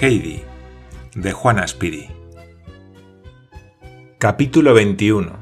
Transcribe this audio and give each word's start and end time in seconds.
Heidi, 0.00 0.42
de 1.14 1.32
Juana 1.32 1.66
Spiri. 1.66 2.08
Capítulo 4.18 4.74
21. 4.74 5.32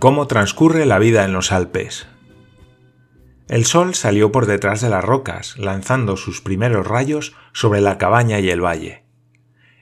Cómo 0.00 0.26
transcurre 0.26 0.84
la 0.84 0.98
vida 0.98 1.24
en 1.24 1.32
los 1.32 1.52
Alpes. 1.52 2.11
El 3.52 3.66
sol 3.66 3.94
salió 3.94 4.32
por 4.32 4.46
detrás 4.46 4.80
de 4.80 4.88
las 4.88 5.04
rocas, 5.04 5.58
lanzando 5.58 6.16
sus 6.16 6.40
primeros 6.40 6.86
rayos 6.86 7.36
sobre 7.52 7.82
la 7.82 7.98
cabaña 7.98 8.40
y 8.40 8.48
el 8.48 8.64
valle. 8.64 9.04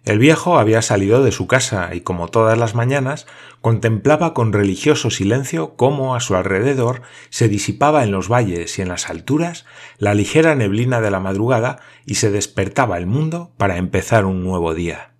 El 0.04 0.18
viejo 0.18 0.58
había 0.58 0.82
salido 0.82 1.22
de 1.22 1.30
su 1.30 1.46
casa 1.46 1.94
y, 1.94 2.00
como 2.00 2.26
todas 2.26 2.58
las 2.58 2.74
mañanas, 2.74 3.28
contemplaba 3.60 4.34
con 4.34 4.52
religioso 4.52 5.08
silencio 5.10 5.76
cómo 5.76 6.16
a 6.16 6.20
su 6.20 6.34
alrededor 6.34 7.02
se 7.28 7.46
disipaba 7.46 8.02
en 8.02 8.10
los 8.10 8.28
valles 8.28 8.76
y 8.76 8.82
en 8.82 8.88
las 8.88 9.08
alturas 9.08 9.66
la 9.98 10.14
ligera 10.14 10.56
neblina 10.56 11.00
de 11.00 11.12
la 11.12 11.20
madrugada 11.20 11.78
y 12.04 12.16
se 12.16 12.32
despertaba 12.32 12.98
el 12.98 13.06
mundo 13.06 13.52
para 13.56 13.76
empezar 13.76 14.24
un 14.24 14.42
nuevo 14.42 14.74
día. 14.74 15.12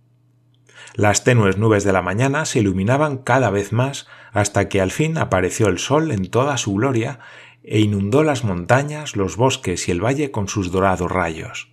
Las 0.97 1.23
tenues 1.23 1.57
nubes 1.57 1.85
de 1.85 1.93
la 1.93 2.03
mañana 2.03 2.45
se 2.47 2.59
iluminaban 2.59 3.19
cada 3.19 3.51
vez 3.51 3.73
más 3.73 4.09
hasta 4.33 4.69
que 4.69 4.80
al 4.80 4.91
fin 4.91 5.19
apareció 5.19 5.69
el 5.69 5.79
sol 5.79 6.11
en 6.11 6.29
toda 6.29 6.57
su 6.57 6.75
gloria 6.75 7.21
e 7.63 7.81
inundó 7.81 8.23
las 8.23 8.45
montañas, 8.45 9.17
los 9.17 9.37
bosques 9.37 9.89
y 9.89 9.93
el 9.93 10.05
valle 10.05 10.31
con 10.31 10.49
sus 10.49 10.71
dorados 10.71 11.11
rayos. 11.11 11.71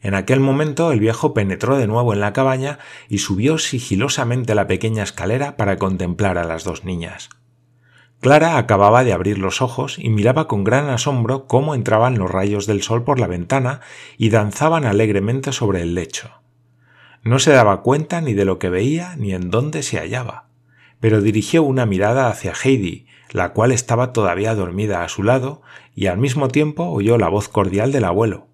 En 0.00 0.14
aquel 0.14 0.40
momento 0.40 0.92
el 0.92 1.00
viejo 1.00 1.32
penetró 1.32 1.78
de 1.78 1.86
nuevo 1.86 2.12
en 2.12 2.20
la 2.20 2.34
cabaña 2.34 2.78
y 3.08 3.18
subió 3.18 3.56
sigilosamente 3.56 4.54
la 4.54 4.66
pequeña 4.66 5.02
escalera 5.02 5.56
para 5.56 5.78
contemplar 5.78 6.36
a 6.36 6.44
las 6.44 6.62
dos 6.62 6.84
niñas. 6.84 7.30
Clara 8.20 8.56
acababa 8.58 9.04
de 9.04 9.12
abrir 9.12 9.38
los 9.38 9.60
ojos 9.60 9.98
y 9.98 10.08
miraba 10.08 10.48
con 10.48 10.64
gran 10.64 10.88
asombro 10.88 11.46
cómo 11.46 11.74
entraban 11.74 12.18
los 12.18 12.30
rayos 12.30 12.66
del 12.66 12.82
sol 12.82 13.04
por 13.04 13.18
la 13.18 13.26
ventana 13.26 13.80
y 14.16 14.30
danzaban 14.30 14.84
alegremente 14.84 15.52
sobre 15.52 15.82
el 15.82 15.94
lecho. 15.94 16.30
No 17.22 17.38
se 17.38 17.52
daba 17.52 17.82
cuenta 17.82 18.20
ni 18.20 18.34
de 18.34 18.44
lo 18.44 18.58
que 18.58 18.68
veía 18.68 19.16
ni 19.16 19.32
en 19.32 19.50
dónde 19.50 19.82
se 19.82 19.98
hallaba, 19.98 20.48
pero 21.00 21.20
dirigió 21.20 21.62
una 21.62 21.86
mirada 21.86 22.28
hacia 22.28 22.52
Heidi, 22.52 23.06
la 23.34 23.52
cual 23.52 23.72
estaba 23.72 24.12
todavía 24.12 24.54
dormida 24.54 25.02
a 25.02 25.08
su 25.08 25.24
lado, 25.24 25.60
y 25.92 26.06
al 26.06 26.18
mismo 26.18 26.46
tiempo 26.46 26.84
oyó 26.84 27.18
la 27.18 27.28
voz 27.28 27.48
cordial 27.48 27.90
del 27.90 28.04
abuelo. 28.04 28.46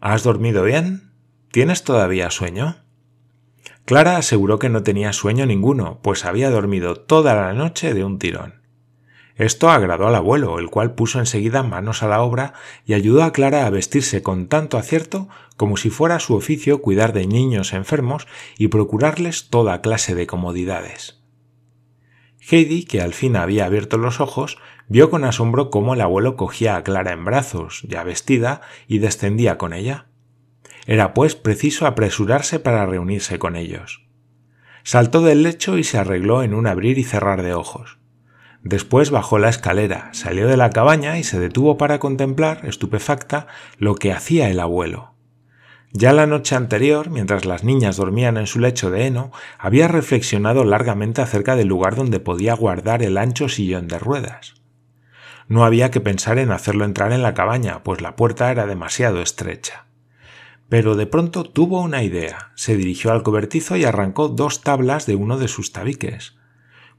¿Has 0.00 0.24
dormido 0.24 0.64
bien? 0.64 1.12
¿Tienes 1.52 1.84
todavía 1.84 2.28
sueño? 2.32 2.78
Clara 3.84 4.16
aseguró 4.16 4.58
que 4.58 4.68
no 4.68 4.82
tenía 4.82 5.12
sueño 5.12 5.46
ninguno, 5.46 6.00
pues 6.02 6.24
había 6.24 6.50
dormido 6.50 6.96
toda 6.96 7.36
la 7.36 7.52
noche 7.52 7.94
de 7.94 8.02
un 8.02 8.18
tirón. 8.18 8.62
Esto 9.36 9.70
agradó 9.70 10.08
al 10.08 10.16
abuelo, 10.16 10.58
el 10.58 10.70
cual 10.70 10.96
puso 10.96 11.20
enseguida 11.20 11.62
manos 11.62 12.02
a 12.02 12.08
la 12.08 12.20
obra 12.22 12.54
y 12.84 12.94
ayudó 12.94 13.22
a 13.22 13.32
Clara 13.32 13.64
a 13.64 13.70
vestirse 13.70 14.24
con 14.24 14.48
tanto 14.48 14.76
acierto 14.76 15.28
como 15.56 15.76
si 15.76 15.90
fuera 15.90 16.18
su 16.18 16.34
oficio 16.34 16.82
cuidar 16.82 17.12
de 17.12 17.28
niños 17.28 17.72
enfermos 17.72 18.26
y 18.58 18.66
procurarles 18.66 19.50
toda 19.50 19.80
clase 19.82 20.16
de 20.16 20.26
comodidades. 20.26 21.17
Heidi, 22.50 22.84
que 22.84 23.00
al 23.02 23.12
fin 23.12 23.36
había 23.36 23.66
abierto 23.66 23.98
los 23.98 24.20
ojos, 24.20 24.58
vio 24.88 25.10
con 25.10 25.24
asombro 25.24 25.70
cómo 25.70 25.94
el 25.94 26.00
abuelo 26.00 26.36
cogía 26.36 26.76
a 26.76 26.82
Clara 26.82 27.12
en 27.12 27.24
brazos, 27.24 27.82
ya 27.86 28.04
vestida, 28.04 28.62
y 28.86 28.98
descendía 28.98 29.58
con 29.58 29.72
ella. 29.72 30.06
Era 30.86 31.12
pues 31.12 31.34
preciso 31.34 31.86
apresurarse 31.86 32.58
para 32.58 32.86
reunirse 32.86 33.38
con 33.38 33.56
ellos. 33.56 34.06
Saltó 34.82 35.20
del 35.20 35.42
lecho 35.42 35.76
y 35.76 35.84
se 35.84 35.98
arregló 35.98 36.42
en 36.42 36.54
un 36.54 36.66
abrir 36.66 36.98
y 36.98 37.04
cerrar 37.04 37.42
de 37.42 37.52
ojos. 37.52 37.98
Después 38.62 39.10
bajó 39.10 39.38
la 39.38 39.50
escalera, 39.50 40.08
salió 40.12 40.48
de 40.48 40.56
la 40.56 40.70
cabaña 40.70 41.18
y 41.18 41.24
se 41.24 41.38
detuvo 41.38 41.76
para 41.76 41.98
contemplar, 41.98 42.62
estupefacta, 42.64 43.46
lo 43.76 43.94
que 43.94 44.12
hacía 44.12 44.48
el 44.48 44.60
abuelo. 44.60 45.17
Ya 45.92 46.12
la 46.12 46.26
noche 46.26 46.54
anterior, 46.54 47.08
mientras 47.08 47.46
las 47.46 47.64
niñas 47.64 47.96
dormían 47.96 48.36
en 48.36 48.46
su 48.46 48.58
lecho 48.58 48.90
de 48.90 49.06
heno, 49.06 49.32
había 49.58 49.88
reflexionado 49.88 50.64
largamente 50.64 51.22
acerca 51.22 51.56
del 51.56 51.68
lugar 51.68 51.96
donde 51.96 52.20
podía 52.20 52.54
guardar 52.54 53.02
el 53.02 53.16
ancho 53.16 53.48
sillón 53.48 53.88
de 53.88 53.98
ruedas. 53.98 54.54
No 55.48 55.64
había 55.64 55.90
que 55.90 56.00
pensar 56.00 56.38
en 56.38 56.52
hacerlo 56.52 56.84
entrar 56.84 57.12
en 57.12 57.22
la 57.22 57.32
cabaña, 57.32 57.82
pues 57.82 58.02
la 58.02 58.16
puerta 58.16 58.50
era 58.50 58.66
demasiado 58.66 59.22
estrecha. 59.22 59.86
Pero 60.68 60.94
de 60.94 61.06
pronto 61.06 61.44
tuvo 61.44 61.80
una 61.80 62.02
idea, 62.02 62.52
se 62.54 62.76
dirigió 62.76 63.10
al 63.10 63.22
cobertizo 63.22 63.74
y 63.76 63.84
arrancó 63.84 64.28
dos 64.28 64.60
tablas 64.60 65.06
de 65.06 65.14
uno 65.14 65.38
de 65.38 65.48
sus 65.48 65.72
tabiques. 65.72 66.36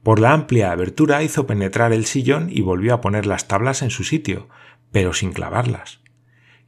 Por 0.02 0.18
la 0.18 0.32
amplia 0.32 0.72
abertura 0.72 1.22
hizo 1.22 1.46
penetrar 1.46 1.92
el 1.92 2.06
sillón 2.06 2.48
y 2.50 2.62
volvió 2.62 2.94
a 2.94 3.00
poner 3.00 3.26
las 3.26 3.46
tablas 3.46 3.82
en 3.82 3.90
su 3.90 4.02
sitio, 4.02 4.48
pero 4.90 5.12
sin 5.12 5.32
clavarlas. 5.32 6.00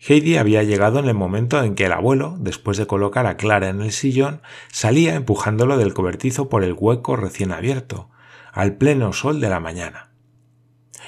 Heidi 0.04 0.36
había 0.36 0.62
llegado 0.62 0.98
en 0.98 1.06
el 1.06 1.14
momento 1.14 1.62
en 1.62 1.74
que 1.74 1.86
el 1.86 1.92
abuelo, 1.92 2.36
después 2.38 2.76
de 2.76 2.86
colocar 2.86 3.26
a 3.26 3.36
Clara 3.36 3.68
en 3.68 3.82
el 3.82 3.92
sillón, 3.92 4.42
salía 4.70 5.14
empujándolo 5.14 5.76
del 5.76 5.94
cobertizo 5.94 6.48
por 6.48 6.64
el 6.64 6.74
hueco 6.76 7.16
recién 7.16 7.52
abierto, 7.52 8.10
al 8.52 8.76
pleno 8.76 9.12
sol 9.12 9.40
de 9.40 9.48
la 9.48 9.60
mañana 9.60 10.12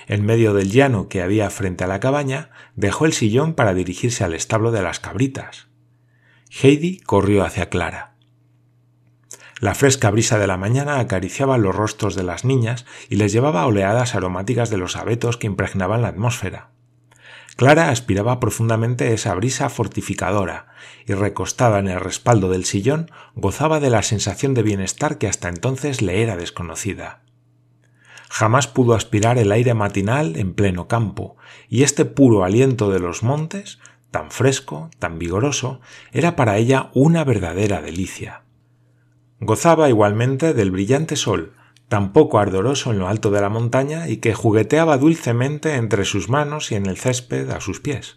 en 0.06 0.24
medio 0.24 0.54
del 0.54 0.70
llano 0.70 1.08
que 1.08 1.22
había 1.22 1.50
frente 1.50 1.84
a 1.84 1.86
la 1.86 2.00
cabaña, 2.00 2.50
dejó 2.74 3.06
el 3.06 3.12
sillón 3.12 3.54
para 3.54 3.74
dirigirse 3.74 4.24
al 4.24 4.34
establo 4.34 4.70
de 4.72 4.82
las 4.82 5.00
cabritas. 5.00 5.68
Heidi 6.50 7.00
corrió 7.00 7.44
hacia 7.44 7.68
Clara. 7.68 8.14
La 9.60 9.74
fresca 9.74 10.10
brisa 10.10 10.38
de 10.38 10.46
la 10.46 10.56
mañana 10.56 10.98
acariciaba 10.98 11.58
los 11.58 11.74
rostros 11.74 12.14
de 12.14 12.22
las 12.22 12.44
niñas 12.44 12.84
y 13.08 13.16
les 13.16 13.32
llevaba 13.32 13.66
oleadas 13.66 14.14
aromáticas 14.14 14.68
de 14.68 14.76
los 14.76 14.96
abetos 14.96 15.36
que 15.36 15.46
impregnaban 15.46 16.02
la 16.02 16.08
atmósfera. 16.08 16.73
Clara 17.56 17.90
aspiraba 17.90 18.40
profundamente 18.40 19.12
esa 19.12 19.34
brisa 19.34 19.68
fortificadora 19.68 20.68
y 21.06 21.14
recostada 21.14 21.78
en 21.78 21.88
el 21.88 22.00
respaldo 22.00 22.50
del 22.50 22.64
sillón 22.64 23.10
gozaba 23.34 23.80
de 23.80 23.90
la 23.90 24.02
sensación 24.02 24.54
de 24.54 24.62
bienestar 24.62 25.18
que 25.18 25.28
hasta 25.28 25.48
entonces 25.48 26.02
le 26.02 26.22
era 26.22 26.36
desconocida 26.36 27.24
jamás 28.34 28.66
pudo 28.66 28.94
aspirar 28.94 29.38
el 29.38 29.52
aire 29.52 29.74
matinal 29.74 30.36
en 30.36 30.54
pleno 30.54 30.88
campo, 30.88 31.36
y 31.68 31.84
este 31.84 32.04
puro 32.04 32.42
aliento 32.42 32.90
de 32.90 32.98
los 32.98 33.22
montes, 33.22 33.78
tan 34.10 34.32
fresco, 34.32 34.90
tan 34.98 35.20
vigoroso, 35.20 35.80
era 36.10 36.34
para 36.34 36.56
ella 36.56 36.90
una 36.94 37.22
verdadera 37.22 37.80
delicia. 37.80 38.42
Gozaba 39.38 39.88
igualmente 39.88 40.52
del 40.52 40.72
brillante 40.72 41.14
sol, 41.14 41.52
tan 41.94 42.12
poco 42.12 42.40
ardoroso 42.40 42.90
en 42.90 42.98
lo 42.98 43.06
alto 43.06 43.30
de 43.30 43.40
la 43.40 43.48
montaña 43.48 44.08
y 44.08 44.16
que 44.16 44.34
jugueteaba 44.34 44.98
dulcemente 44.98 45.76
entre 45.76 46.04
sus 46.04 46.28
manos 46.28 46.72
y 46.72 46.74
en 46.74 46.86
el 46.86 46.96
césped 46.96 47.48
a 47.50 47.60
sus 47.60 47.78
pies. 47.78 48.16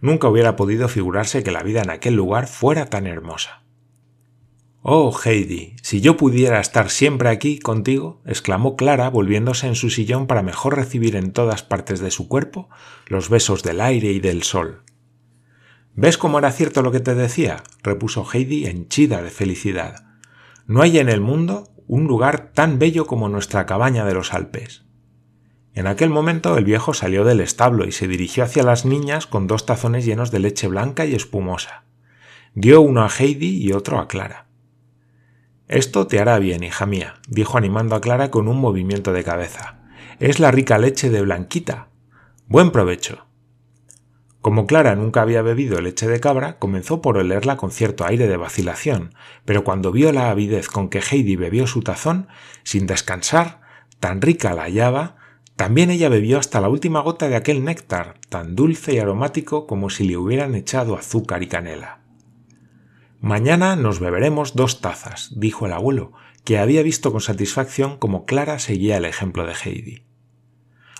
Nunca 0.00 0.28
hubiera 0.28 0.56
podido 0.56 0.88
figurarse 0.88 1.42
que 1.42 1.50
la 1.50 1.62
vida 1.62 1.82
en 1.82 1.90
aquel 1.90 2.14
lugar 2.14 2.46
fuera 2.46 2.86
tan 2.86 3.06
hermosa. 3.06 3.64
Oh, 4.80 5.14
Heidi, 5.26 5.76
si 5.82 6.00
yo 6.00 6.16
pudiera 6.16 6.58
estar 6.58 6.88
siempre 6.88 7.28
aquí 7.28 7.58
contigo, 7.58 8.22
exclamó 8.24 8.76
Clara, 8.76 9.10
volviéndose 9.10 9.66
en 9.66 9.74
su 9.74 9.90
sillón 9.90 10.26
para 10.26 10.42
mejor 10.42 10.74
recibir 10.74 11.14
en 11.14 11.34
todas 11.34 11.62
partes 11.62 12.00
de 12.00 12.10
su 12.10 12.28
cuerpo 12.28 12.70
los 13.08 13.28
besos 13.28 13.62
del 13.62 13.82
aire 13.82 14.10
y 14.10 14.20
del 14.20 14.42
sol. 14.42 14.84
¿Ves 15.94 16.16
cómo 16.16 16.38
era 16.38 16.50
cierto 16.50 16.80
lo 16.80 16.92
que 16.92 17.00
te 17.00 17.14
decía? 17.14 17.62
repuso 17.82 18.26
Heidi 18.32 18.64
henchida 18.64 19.20
de 19.20 19.28
felicidad. 19.28 20.06
No 20.66 20.80
hay 20.80 20.98
en 20.98 21.10
el 21.10 21.20
mundo 21.20 21.71
un 21.92 22.06
lugar 22.06 22.52
tan 22.54 22.78
bello 22.78 23.06
como 23.06 23.28
nuestra 23.28 23.66
cabaña 23.66 24.06
de 24.06 24.14
los 24.14 24.32
Alpes. 24.32 24.86
En 25.74 25.86
aquel 25.86 26.08
momento 26.08 26.56
el 26.56 26.64
viejo 26.64 26.94
salió 26.94 27.22
del 27.22 27.40
establo 27.40 27.86
y 27.86 27.92
se 27.92 28.08
dirigió 28.08 28.44
hacia 28.44 28.62
las 28.62 28.86
niñas 28.86 29.26
con 29.26 29.46
dos 29.46 29.66
tazones 29.66 30.06
llenos 30.06 30.30
de 30.30 30.38
leche 30.38 30.68
blanca 30.68 31.04
y 31.04 31.14
espumosa. 31.14 31.84
Dio 32.54 32.80
uno 32.80 33.02
a 33.02 33.10
Heidi 33.10 33.62
y 33.62 33.72
otro 33.72 33.98
a 33.98 34.08
Clara. 34.08 34.46
Esto 35.68 36.06
te 36.06 36.18
hará 36.18 36.38
bien, 36.38 36.64
hija 36.64 36.86
mía, 36.86 37.16
dijo 37.28 37.58
animando 37.58 37.94
a 37.94 38.00
Clara 38.00 38.30
con 38.30 38.48
un 38.48 38.56
movimiento 38.56 39.12
de 39.12 39.24
cabeza. 39.24 39.82
Es 40.18 40.40
la 40.40 40.50
rica 40.50 40.78
leche 40.78 41.10
de 41.10 41.20
Blanquita. 41.20 41.88
Buen 42.46 42.70
provecho. 42.70 43.26
Como 44.42 44.66
Clara 44.66 44.96
nunca 44.96 45.22
había 45.22 45.40
bebido 45.40 45.80
leche 45.80 46.08
de 46.08 46.18
cabra, 46.18 46.58
comenzó 46.58 47.00
por 47.00 47.16
olerla 47.16 47.56
con 47.56 47.70
cierto 47.70 48.04
aire 48.04 48.26
de 48.26 48.36
vacilación, 48.36 49.14
pero 49.44 49.62
cuando 49.62 49.92
vio 49.92 50.10
la 50.10 50.30
avidez 50.30 50.68
con 50.68 50.88
que 50.88 50.98
Heidi 50.98 51.36
bebió 51.36 51.68
su 51.68 51.82
tazón, 51.82 52.26
sin 52.64 52.88
descansar, 52.88 53.60
tan 54.00 54.20
rica 54.20 54.52
la 54.52 54.64
hallaba, 54.64 55.14
también 55.54 55.90
ella 55.90 56.08
bebió 56.08 56.40
hasta 56.40 56.60
la 56.60 56.68
última 56.68 56.98
gota 57.00 57.28
de 57.28 57.36
aquel 57.36 57.64
néctar, 57.64 58.16
tan 58.30 58.56
dulce 58.56 58.94
y 58.94 58.98
aromático 58.98 59.68
como 59.68 59.90
si 59.90 60.08
le 60.08 60.16
hubieran 60.16 60.56
echado 60.56 60.96
azúcar 60.96 61.44
y 61.44 61.46
canela. 61.46 62.00
Mañana 63.20 63.76
nos 63.76 64.00
beberemos 64.00 64.56
dos 64.56 64.80
tazas, 64.80 65.30
dijo 65.36 65.66
el 65.66 65.72
abuelo, 65.72 66.14
que 66.44 66.58
había 66.58 66.82
visto 66.82 67.12
con 67.12 67.20
satisfacción 67.20 67.96
cómo 67.96 68.24
Clara 68.24 68.58
seguía 68.58 68.96
el 68.96 69.04
ejemplo 69.04 69.46
de 69.46 69.52
Heidi. 69.52 70.11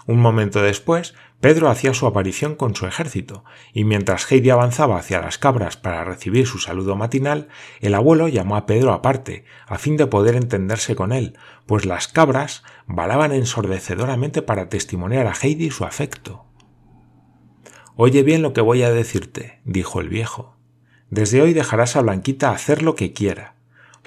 Un 0.06 0.20
momento 0.20 0.62
después, 0.62 1.14
Pedro 1.40 1.68
hacía 1.68 1.94
su 1.94 2.06
aparición 2.06 2.54
con 2.54 2.74
su 2.74 2.86
ejército, 2.86 3.44
y 3.72 3.84
mientras 3.84 4.30
Heidi 4.30 4.50
avanzaba 4.50 4.96
hacia 4.96 5.20
las 5.20 5.38
cabras 5.38 5.76
para 5.76 6.04
recibir 6.04 6.46
su 6.46 6.58
saludo 6.58 6.96
matinal, 6.96 7.48
el 7.80 7.94
abuelo 7.94 8.28
llamó 8.28 8.56
a 8.56 8.66
Pedro 8.66 8.92
aparte, 8.92 9.44
a 9.66 9.78
fin 9.78 9.96
de 9.96 10.06
poder 10.06 10.34
entenderse 10.34 10.94
con 10.96 11.12
él, 11.12 11.36
pues 11.66 11.84
las 11.84 12.08
cabras 12.08 12.62
balaban 12.86 13.32
ensordecedoramente 13.32 14.42
para 14.42 14.68
testimoniar 14.68 15.26
a 15.26 15.34
Heidi 15.34 15.70
su 15.70 15.84
afecto. 15.84 16.44
Oye 17.94 18.22
bien 18.22 18.42
lo 18.42 18.52
que 18.52 18.60
voy 18.60 18.82
a 18.82 18.90
decirte, 18.90 19.60
dijo 19.64 20.00
el 20.00 20.08
viejo. 20.08 20.56
Desde 21.10 21.42
hoy 21.42 21.52
dejarás 21.52 21.94
a 21.94 22.00
Blanquita 22.00 22.50
hacer 22.50 22.82
lo 22.82 22.94
que 22.94 23.12
quiera. 23.12 23.54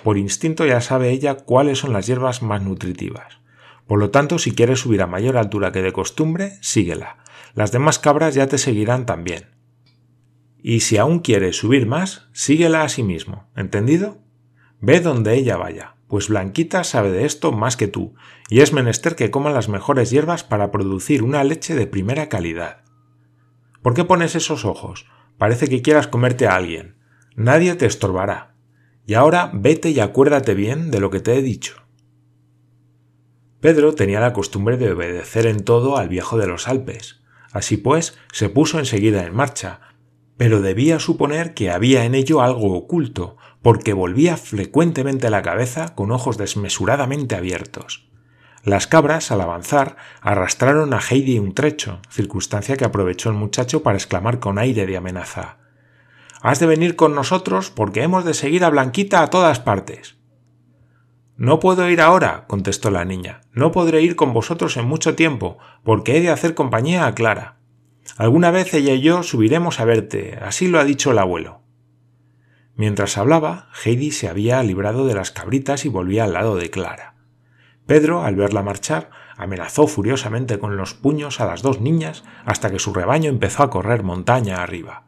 Por 0.03 0.17
instinto 0.17 0.65
ya 0.65 0.81
sabe 0.81 1.11
ella 1.11 1.35
cuáles 1.35 1.79
son 1.79 1.93
las 1.93 2.07
hierbas 2.07 2.41
más 2.41 2.61
nutritivas. 2.63 3.44
Por 3.87 3.99
lo 3.99 4.09
tanto, 4.09 4.39
si 4.39 4.51
quieres 4.51 4.79
subir 4.79 5.01
a 5.01 5.07
mayor 5.07 5.37
altura 5.37 5.71
que 5.71 5.81
de 5.81 5.93
costumbre, 5.93 6.53
síguela. 6.61 7.17
Las 7.53 7.71
demás 7.71 7.99
cabras 7.99 8.35
ya 8.35 8.47
te 8.47 8.57
seguirán 8.57 9.05
también. 9.05 9.55
Y 10.61 10.79
si 10.79 10.97
aún 10.97 11.19
quieres 11.19 11.57
subir 11.57 11.85
más, 11.85 12.27
síguela 12.33 12.81
a 12.81 12.89
sí 12.89 13.03
mismo. 13.03 13.47
¿Entendido? 13.55 14.17
Ve 14.81 14.99
donde 14.99 15.35
ella 15.35 15.57
vaya, 15.57 15.95
pues 16.07 16.29
Blanquita 16.29 16.83
sabe 16.83 17.11
de 17.11 17.25
esto 17.25 17.51
más 17.51 17.77
que 17.77 17.87
tú, 17.87 18.15
y 18.49 18.61
es 18.61 18.73
menester 18.73 19.15
que 19.15 19.31
coma 19.31 19.51
las 19.51 19.69
mejores 19.69 20.09
hierbas 20.09 20.43
para 20.43 20.71
producir 20.71 21.23
una 21.23 21.43
leche 21.43 21.75
de 21.75 21.87
primera 21.87 22.29
calidad. 22.29 22.83
¿Por 23.81 23.93
qué 23.93 24.03
pones 24.03 24.35
esos 24.35 24.65
ojos? 24.65 25.05
Parece 25.37 25.67
que 25.67 25.81
quieras 25.81 26.07
comerte 26.07 26.47
a 26.47 26.55
alguien. 26.55 26.97
Nadie 27.35 27.75
te 27.75 27.85
estorbará. 27.85 28.55
Y 29.05 29.13
ahora 29.13 29.51
vete 29.53 29.91
y 29.91 29.99
acuérdate 29.99 30.55
bien 30.55 30.89
de 30.89 30.99
lo 30.99 31.11
que 31.11 31.19
te 31.19 31.35
he 31.35 31.41
dicho. 31.41 31.84
Pedro 33.65 33.95
tenía 33.95 34.19
la 34.19 34.31
costumbre 34.31 34.77
de 34.77 34.91
obedecer 34.91 35.47
en 35.47 35.63
todo 35.63 35.97
al 35.97 36.07
viejo 36.07 36.37
de 36.37 36.45
los 36.45 36.67
Alpes. 36.67 37.23
Así 37.51 37.77
pues, 37.77 38.15
se 38.31 38.47
puso 38.47 38.77
enseguida 38.77 39.25
en 39.25 39.33
marcha, 39.33 39.79
pero 40.37 40.61
debía 40.61 40.99
suponer 40.99 41.55
que 41.55 41.71
había 41.71 42.05
en 42.05 42.13
ello 42.13 42.43
algo 42.43 42.77
oculto, 42.77 43.37
porque 43.63 43.93
volvía 43.93 44.37
frecuentemente 44.37 45.31
la 45.31 45.41
cabeza 45.41 45.95
con 45.95 46.11
ojos 46.11 46.37
desmesuradamente 46.37 47.33
abiertos. 47.33 48.07
Las 48.63 48.85
cabras, 48.85 49.31
al 49.31 49.41
avanzar, 49.41 49.95
arrastraron 50.21 50.93
a 50.93 50.99
Heidi 50.99 51.39
un 51.39 51.55
trecho, 51.55 52.01
circunstancia 52.11 52.77
que 52.77 52.85
aprovechó 52.85 53.29
el 53.29 53.35
muchacho 53.35 53.81
para 53.81 53.97
exclamar 53.97 54.39
con 54.39 54.59
aire 54.59 54.85
de 54.85 54.95
amenaza 54.95 55.57
Has 56.39 56.59
de 56.59 56.67
venir 56.67 56.95
con 56.95 57.15
nosotros 57.15 57.71
porque 57.71 58.03
hemos 58.03 58.25
de 58.25 58.35
seguir 58.35 58.63
a 58.63 58.69
Blanquita 58.69 59.23
a 59.23 59.31
todas 59.31 59.59
partes. 59.59 60.17
No 61.37 61.59
puedo 61.59 61.89
ir 61.89 61.99
ahora, 61.99 62.45
contestó 62.47 62.91
la 62.91 63.03
niña. 63.03 63.41
No 63.51 63.71
podré 63.71 64.01
ir 64.01 64.15
con 64.15 64.33
vosotros 64.33 64.77
en 64.77 64.85
mucho 64.85 65.15
tiempo, 65.15 65.57
porque 65.83 66.17
he 66.17 66.21
de 66.21 66.29
hacer 66.29 66.55
compañía 66.55 67.07
a 67.07 67.13
Clara. 67.13 67.57
Alguna 68.17 68.51
vez 68.51 68.73
ella 68.73 68.93
y 68.93 69.01
yo 69.01 69.21
subiremos 69.23 69.79
a 69.79 69.85
verte, 69.85 70.39
así 70.41 70.67
lo 70.67 70.79
ha 70.79 70.85
dicho 70.85 71.11
el 71.11 71.19
abuelo. 71.19 71.61
Mientras 72.75 73.17
hablaba, 73.17 73.69
Heidi 73.83 74.11
se 74.11 74.29
había 74.29 74.63
librado 74.63 75.05
de 75.07 75.15
las 75.15 75.31
cabritas 75.31 75.85
y 75.85 75.89
volvía 75.89 76.23
al 76.23 76.33
lado 76.33 76.55
de 76.55 76.69
Clara. 76.69 77.15
Pedro, 77.85 78.23
al 78.23 78.35
verla 78.35 78.63
marchar, 78.63 79.09
amenazó 79.37 79.87
furiosamente 79.87 80.59
con 80.59 80.77
los 80.77 80.93
puños 80.93 81.41
a 81.41 81.45
las 81.45 81.61
dos 81.61 81.81
niñas 81.81 82.23
hasta 82.45 82.71
que 82.71 82.79
su 82.79 82.93
rebaño 82.93 83.29
empezó 83.29 83.63
a 83.63 83.69
correr 83.69 84.03
montaña 84.03 84.63
arriba. 84.63 85.05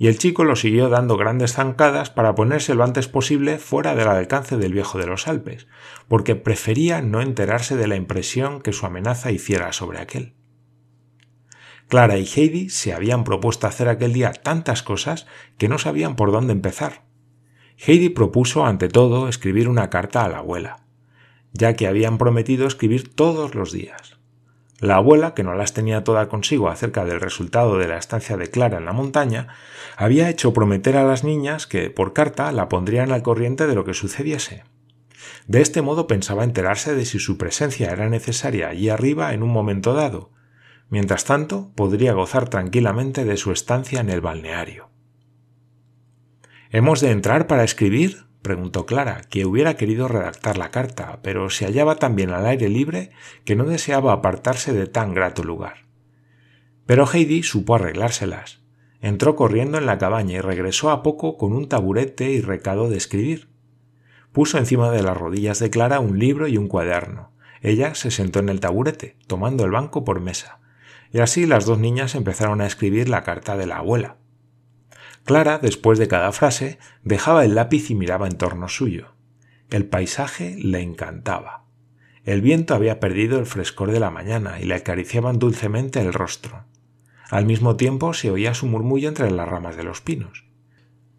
Y 0.00 0.08
el 0.08 0.18
chico 0.18 0.42
lo 0.42 0.56
siguió 0.56 0.88
dando 0.88 1.16
grandes 1.16 1.52
zancadas 1.52 2.10
para 2.10 2.34
ponerse 2.34 2.74
lo 2.74 2.82
antes 2.82 3.06
posible 3.06 3.58
fuera 3.58 3.94
del 3.94 4.08
alcance 4.08 4.56
del 4.56 4.72
viejo 4.72 4.98
de 4.98 5.06
los 5.06 5.28
Alpes, 5.28 5.68
porque 6.08 6.34
prefería 6.34 7.02
no 7.02 7.20
enterarse 7.20 7.76
de 7.76 7.86
la 7.86 7.94
impresión 7.94 8.62
que 8.62 8.72
su 8.72 8.86
amenaza 8.86 9.30
hiciera 9.30 9.72
sobre 9.72 10.00
aquel. 10.00 10.34
Clara 11.86 12.18
y 12.18 12.24
Heidi 12.24 12.70
se 12.70 12.92
habían 12.92 13.22
propuesto 13.22 13.68
hacer 13.68 13.88
aquel 13.88 14.12
día 14.12 14.32
tantas 14.32 14.82
cosas 14.82 15.26
que 15.56 15.68
no 15.68 15.78
sabían 15.78 16.16
por 16.16 16.32
dónde 16.32 16.52
empezar. 16.52 17.04
Heidi 17.76 18.08
propuso 18.08 18.66
ante 18.66 18.88
todo 18.88 19.28
escribir 19.28 19.68
una 19.68 19.90
carta 19.90 20.24
a 20.24 20.28
la 20.28 20.38
abuela 20.38 20.80
ya 21.52 21.74
que 21.74 21.86
habían 21.86 22.18
prometido 22.18 22.66
escribir 22.66 23.14
todos 23.14 23.54
los 23.54 23.72
días. 23.72 24.19
La 24.80 24.96
abuela, 24.96 25.34
que 25.34 25.42
no 25.42 25.54
las 25.54 25.74
tenía 25.74 26.04
toda 26.04 26.28
consigo 26.28 26.70
acerca 26.70 27.04
del 27.04 27.20
resultado 27.20 27.76
de 27.76 27.86
la 27.86 27.98
estancia 27.98 28.38
de 28.38 28.48
Clara 28.48 28.78
en 28.78 28.86
la 28.86 28.94
montaña, 28.94 29.48
había 29.96 30.30
hecho 30.30 30.54
prometer 30.54 30.96
a 30.96 31.04
las 31.04 31.22
niñas 31.22 31.66
que, 31.66 31.90
por 31.90 32.14
carta, 32.14 32.50
la 32.50 32.70
pondrían 32.70 33.12
al 33.12 33.22
corriente 33.22 33.66
de 33.66 33.74
lo 33.74 33.84
que 33.84 33.92
sucediese. 33.92 34.64
De 35.46 35.60
este 35.60 35.82
modo 35.82 36.06
pensaba 36.06 36.44
enterarse 36.44 36.94
de 36.94 37.04
si 37.04 37.18
su 37.18 37.36
presencia 37.36 37.90
era 37.90 38.08
necesaria 38.08 38.68
allí 38.68 38.88
arriba 38.88 39.34
en 39.34 39.42
un 39.42 39.50
momento 39.50 39.92
dado. 39.92 40.30
Mientras 40.88 41.26
tanto, 41.26 41.70
podría 41.74 42.14
gozar 42.14 42.48
tranquilamente 42.48 43.26
de 43.26 43.36
su 43.36 43.52
estancia 43.52 44.00
en 44.00 44.08
el 44.08 44.22
balneario. 44.22 44.88
¿Hemos 46.70 47.00
de 47.00 47.10
entrar 47.10 47.46
para 47.46 47.64
escribir? 47.64 48.29
Preguntó 48.42 48.86
Clara, 48.86 49.22
que 49.28 49.44
hubiera 49.44 49.74
querido 49.74 50.08
redactar 50.08 50.58
la 50.58 50.70
carta, 50.70 51.20
pero 51.22 51.50
se 51.50 51.66
hallaba 51.66 51.96
tan 51.96 52.16
bien 52.16 52.30
al 52.30 52.46
aire 52.46 52.68
libre 52.68 53.10
que 53.44 53.56
no 53.56 53.64
deseaba 53.64 54.12
apartarse 54.12 54.72
de 54.72 54.86
tan 54.86 55.14
grato 55.14 55.44
lugar. 55.44 55.86
Pero 56.86 57.06
Heidi 57.06 57.42
supo 57.42 57.74
arreglárselas. 57.74 58.60
Entró 59.00 59.36
corriendo 59.36 59.78
en 59.78 59.86
la 59.86 59.98
cabaña 59.98 60.36
y 60.36 60.40
regresó 60.40 60.90
a 60.90 61.02
poco 61.02 61.36
con 61.36 61.52
un 61.52 61.68
taburete 61.68 62.30
y 62.30 62.40
recado 62.40 62.90
de 62.90 62.96
escribir. 62.96 63.48
Puso 64.32 64.58
encima 64.58 64.90
de 64.90 65.02
las 65.02 65.16
rodillas 65.16 65.58
de 65.58 65.70
Clara 65.70 66.00
un 66.00 66.18
libro 66.18 66.48
y 66.48 66.56
un 66.56 66.68
cuaderno. 66.68 67.32
Ella 67.62 67.94
se 67.94 68.10
sentó 68.10 68.40
en 68.40 68.48
el 68.48 68.60
taburete, 68.60 69.16
tomando 69.26 69.64
el 69.64 69.70
banco 69.70 70.04
por 70.04 70.20
mesa. 70.20 70.60
Y 71.12 71.20
así 71.20 71.46
las 71.46 71.66
dos 71.66 71.78
niñas 71.78 72.14
empezaron 72.14 72.60
a 72.60 72.66
escribir 72.66 73.08
la 73.08 73.22
carta 73.22 73.56
de 73.56 73.66
la 73.66 73.78
abuela. 73.78 74.16
Clara, 75.24 75.58
después 75.58 75.98
de 75.98 76.08
cada 76.08 76.32
frase, 76.32 76.78
dejaba 77.04 77.44
el 77.44 77.54
lápiz 77.54 77.90
y 77.90 77.94
miraba 77.94 78.26
en 78.26 78.36
torno 78.36 78.68
suyo. 78.68 79.14
El 79.70 79.86
paisaje 79.86 80.56
le 80.58 80.80
encantaba. 80.80 81.64
El 82.24 82.42
viento 82.42 82.74
había 82.74 83.00
perdido 83.00 83.38
el 83.38 83.46
frescor 83.46 83.92
de 83.92 84.00
la 84.00 84.10
mañana 84.10 84.60
y 84.60 84.64
le 84.64 84.74
acariciaban 84.74 85.38
dulcemente 85.38 86.00
el 86.00 86.12
rostro. 86.12 86.64
Al 87.30 87.46
mismo 87.46 87.76
tiempo 87.76 88.12
se 88.12 88.30
oía 88.30 88.54
su 88.54 88.66
murmullo 88.66 89.08
entre 89.08 89.30
las 89.30 89.48
ramas 89.48 89.76
de 89.76 89.84
los 89.84 90.00
pinos. 90.00 90.44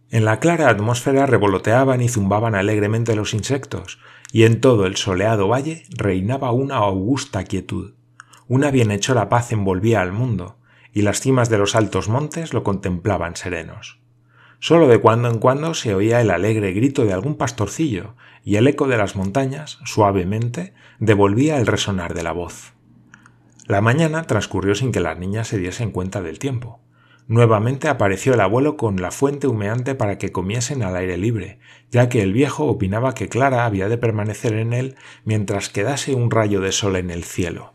En 0.09 0.25
la 0.25 0.41
clara 0.41 0.67
atmósfera 0.67 1.25
revoloteaban 1.25 2.01
y 2.01 2.09
zumbaban 2.09 2.53
alegremente 2.53 3.15
los 3.15 3.33
insectos, 3.33 3.99
y 4.33 4.43
en 4.43 4.59
todo 4.59 4.85
el 4.85 4.97
soleado 4.97 5.47
valle 5.47 5.85
reinaba 5.89 6.51
una 6.51 6.75
augusta 6.75 7.45
quietud. 7.45 7.93
Una 8.49 8.71
bienhechora 8.71 9.29
paz 9.29 9.53
envolvía 9.53 10.01
al 10.01 10.11
mundo, 10.11 10.57
y 10.91 11.03
las 11.03 11.21
cimas 11.21 11.49
de 11.49 11.57
los 11.57 11.75
altos 11.75 12.09
montes 12.09 12.53
lo 12.53 12.63
contemplaban 12.63 13.37
serenos. 13.37 14.00
Solo 14.63 14.87
de 14.87 14.99
cuando 14.99 15.27
en 15.27 15.39
cuando 15.39 15.73
se 15.73 15.95
oía 15.95 16.21
el 16.21 16.29
alegre 16.29 16.71
grito 16.71 17.03
de 17.03 17.13
algún 17.13 17.35
pastorcillo, 17.35 18.13
y 18.43 18.57
el 18.57 18.67
eco 18.67 18.87
de 18.87 18.95
las 18.95 19.15
montañas, 19.15 19.79
suavemente, 19.85 20.75
devolvía 20.99 21.57
el 21.57 21.65
resonar 21.65 22.13
de 22.13 22.21
la 22.21 22.31
voz. 22.31 22.73
La 23.65 23.81
mañana 23.81 24.21
transcurrió 24.25 24.75
sin 24.75 24.91
que 24.91 24.99
las 24.99 25.17
niñas 25.17 25.47
se 25.47 25.57
diesen 25.57 25.89
cuenta 25.89 26.21
del 26.21 26.37
tiempo. 26.37 26.79
Nuevamente 27.27 27.87
apareció 27.87 28.35
el 28.35 28.39
abuelo 28.39 28.77
con 28.77 29.01
la 29.01 29.09
fuente 29.09 29.47
humeante 29.47 29.95
para 29.95 30.19
que 30.19 30.31
comiesen 30.31 30.83
al 30.83 30.95
aire 30.95 31.17
libre, 31.17 31.57
ya 31.89 32.07
que 32.07 32.21
el 32.21 32.31
viejo 32.31 32.65
opinaba 32.65 33.15
que 33.15 33.29
Clara 33.29 33.65
había 33.65 33.89
de 33.89 33.97
permanecer 33.97 34.53
en 34.53 34.73
él 34.73 34.95
mientras 35.25 35.69
quedase 35.69 36.13
un 36.13 36.29
rayo 36.29 36.61
de 36.61 36.71
sol 36.71 36.97
en 36.97 37.09
el 37.09 37.23
cielo. 37.23 37.73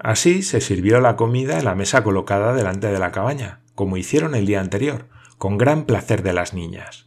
Así 0.00 0.42
se 0.42 0.60
sirvió 0.60 1.00
la 1.00 1.14
comida 1.14 1.60
en 1.60 1.64
la 1.64 1.76
mesa 1.76 2.02
colocada 2.02 2.54
delante 2.54 2.88
de 2.88 2.98
la 2.98 3.12
cabaña, 3.12 3.60
como 3.76 3.96
hicieron 3.96 4.34
el 4.34 4.46
día 4.46 4.60
anterior, 4.60 5.06
con 5.38 5.56
gran 5.56 5.84
placer 5.84 6.22
de 6.22 6.32
las 6.32 6.52
niñas. 6.52 7.06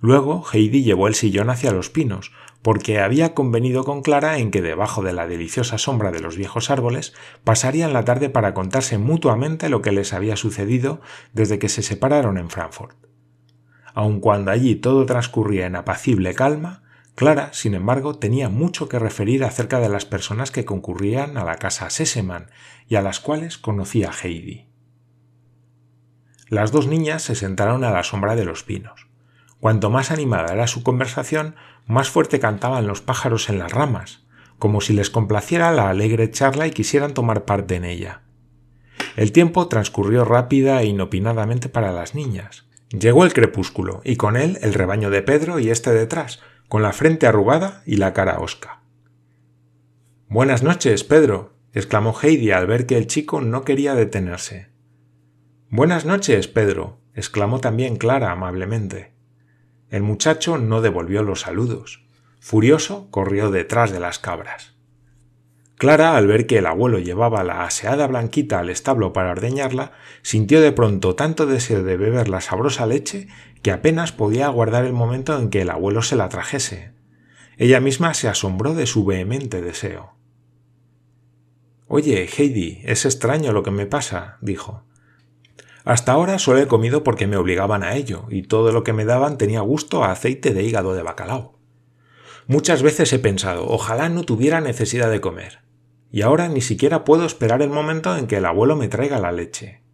Luego 0.00 0.44
Heidi 0.52 0.82
llevó 0.82 1.08
el 1.08 1.14
sillón 1.14 1.50
hacia 1.50 1.72
los 1.72 1.90
pinos, 1.90 2.32
porque 2.62 3.00
había 3.00 3.34
convenido 3.34 3.84
con 3.84 4.02
Clara 4.02 4.38
en 4.38 4.50
que 4.50 4.62
debajo 4.62 5.02
de 5.02 5.12
la 5.12 5.26
deliciosa 5.26 5.78
sombra 5.78 6.10
de 6.10 6.20
los 6.20 6.36
viejos 6.36 6.70
árboles 6.70 7.14
pasarían 7.44 7.92
la 7.92 8.04
tarde 8.04 8.28
para 8.28 8.54
contarse 8.54 8.98
mutuamente 8.98 9.68
lo 9.68 9.82
que 9.82 9.92
les 9.92 10.12
había 10.12 10.36
sucedido 10.36 11.00
desde 11.32 11.58
que 11.58 11.68
se 11.68 11.82
separaron 11.82 12.38
en 12.38 12.50
Frankfurt. 12.50 12.96
Aun 13.94 14.20
cuando 14.20 14.50
allí 14.50 14.74
todo 14.74 15.06
transcurría 15.06 15.66
en 15.66 15.76
apacible 15.76 16.34
calma, 16.34 16.82
Clara, 17.14 17.48
sin 17.54 17.74
embargo, 17.74 18.18
tenía 18.18 18.50
mucho 18.50 18.90
que 18.90 18.98
referir 18.98 19.42
acerca 19.42 19.80
de 19.80 19.88
las 19.88 20.04
personas 20.04 20.50
que 20.50 20.66
concurrían 20.66 21.38
a 21.38 21.44
la 21.44 21.56
casa 21.56 21.88
Sesemann 21.88 22.50
y 22.88 22.96
a 22.96 23.02
las 23.02 23.20
cuales 23.20 23.56
conocía 23.56 24.10
Heidi. 24.10 24.65
Las 26.48 26.70
dos 26.70 26.86
niñas 26.86 27.22
se 27.22 27.34
sentaron 27.34 27.82
a 27.82 27.90
la 27.90 28.04
sombra 28.04 28.36
de 28.36 28.44
los 28.44 28.62
pinos. 28.62 29.08
Cuanto 29.58 29.90
más 29.90 30.10
animada 30.10 30.52
era 30.52 30.66
su 30.68 30.82
conversación, 30.82 31.56
más 31.86 32.08
fuerte 32.08 32.38
cantaban 32.38 32.86
los 32.86 33.00
pájaros 33.00 33.48
en 33.48 33.58
las 33.58 33.72
ramas, 33.72 34.24
como 34.58 34.80
si 34.80 34.92
les 34.92 35.10
complaciera 35.10 35.72
la 35.72 35.88
alegre 35.88 36.30
charla 36.30 36.66
y 36.66 36.70
quisieran 36.70 37.14
tomar 37.14 37.44
parte 37.44 37.74
en 37.74 37.84
ella. 37.84 38.22
El 39.16 39.32
tiempo 39.32 39.66
transcurrió 39.66 40.24
rápida 40.24 40.80
e 40.82 40.86
inopinadamente 40.86 41.68
para 41.68 41.90
las 41.90 42.14
niñas. 42.14 42.66
Llegó 42.90 43.24
el 43.24 43.32
crepúsculo, 43.32 44.00
y 44.04 44.16
con 44.16 44.36
él 44.36 44.58
el 44.62 44.74
rebaño 44.74 45.10
de 45.10 45.22
Pedro 45.22 45.58
y 45.58 45.70
este 45.70 45.92
detrás, 45.92 46.40
con 46.68 46.82
la 46.82 46.92
frente 46.92 47.26
arrugada 47.26 47.82
y 47.86 47.96
la 47.96 48.12
cara 48.12 48.38
hosca. 48.38 48.82
Buenas 50.28 50.62
noches, 50.62 51.02
Pedro, 51.02 51.54
exclamó 51.72 52.14
Heidi 52.20 52.52
al 52.52 52.66
ver 52.66 52.86
que 52.86 52.96
el 52.96 53.06
chico 53.06 53.40
no 53.40 53.64
quería 53.64 53.94
detenerse. 53.94 54.75
Buenas 55.68 56.04
noches, 56.04 56.46
Pedro, 56.46 57.00
exclamó 57.12 57.58
también 57.58 57.96
Clara 57.96 58.30
amablemente. 58.30 59.12
El 59.90 60.04
muchacho 60.04 60.58
no 60.58 60.80
devolvió 60.80 61.24
los 61.24 61.40
saludos. 61.40 62.06
Furioso, 62.38 63.10
corrió 63.10 63.50
detrás 63.50 63.90
de 63.90 63.98
las 63.98 64.20
cabras. 64.20 64.76
Clara, 65.74 66.16
al 66.16 66.28
ver 66.28 66.46
que 66.46 66.58
el 66.58 66.66
abuelo 66.66 67.00
llevaba 67.00 67.42
la 67.42 67.64
aseada 67.64 68.06
blanquita 68.06 68.60
al 68.60 68.70
establo 68.70 69.12
para 69.12 69.32
ordeñarla, 69.32 69.90
sintió 70.22 70.60
de 70.60 70.70
pronto 70.70 71.16
tanto 71.16 71.46
deseo 71.46 71.82
de 71.82 71.96
beber 71.96 72.28
la 72.28 72.40
sabrosa 72.40 72.86
leche 72.86 73.26
que 73.62 73.72
apenas 73.72 74.12
podía 74.12 74.46
aguardar 74.46 74.84
el 74.84 74.92
momento 74.92 75.36
en 75.36 75.50
que 75.50 75.62
el 75.62 75.70
abuelo 75.70 76.02
se 76.02 76.14
la 76.14 76.28
trajese. 76.28 76.92
Ella 77.58 77.80
misma 77.80 78.14
se 78.14 78.28
asombró 78.28 78.72
de 78.74 78.86
su 78.86 79.04
vehemente 79.04 79.60
deseo. 79.62 80.14
Oye, 81.88 82.28
Heidi, 82.38 82.82
es 82.84 83.04
extraño 83.04 83.52
lo 83.52 83.64
que 83.64 83.72
me 83.72 83.86
pasa, 83.86 84.38
dijo. 84.40 84.85
Hasta 85.86 86.10
ahora 86.10 86.40
solo 86.40 86.58
he 86.58 86.66
comido 86.66 87.04
porque 87.04 87.28
me 87.28 87.36
obligaban 87.36 87.84
a 87.84 87.94
ello, 87.94 88.24
y 88.28 88.42
todo 88.42 88.72
lo 88.72 88.82
que 88.82 88.92
me 88.92 89.04
daban 89.04 89.38
tenía 89.38 89.60
gusto 89.60 90.02
a 90.02 90.10
aceite 90.10 90.52
de 90.52 90.64
hígado 90.64 90.94
de 90.94 91.04
bacalao. 91.04 91.60
Muchas 92.48 92.82
veces 92.82 93.12
he 93.12 93.20
pensado, 93.20 93.68
ojalá 93.68 94.08
no 94.08 94.24
tuviera 94.24 94.60
necesidad 94.60 95.08
de 95.12 95.20
comer, 95.20 95.60
y 96.10 96.22
ahora 96.22 96.48
ni 96.48 96.60
siquiera 96.60 97.04
puedo 97.04 97.24
esperar 97.24 97.62
el 97.62 97.70
momento 97.70 98.16
en 98.16 98.26
que 98.26 98.38
el 98.38 98.46
abuelo 98.46 98.74
me 98.74 98.88
traiga 98.88 99.20
la 99.20 99.30
leche. 99.30 99.84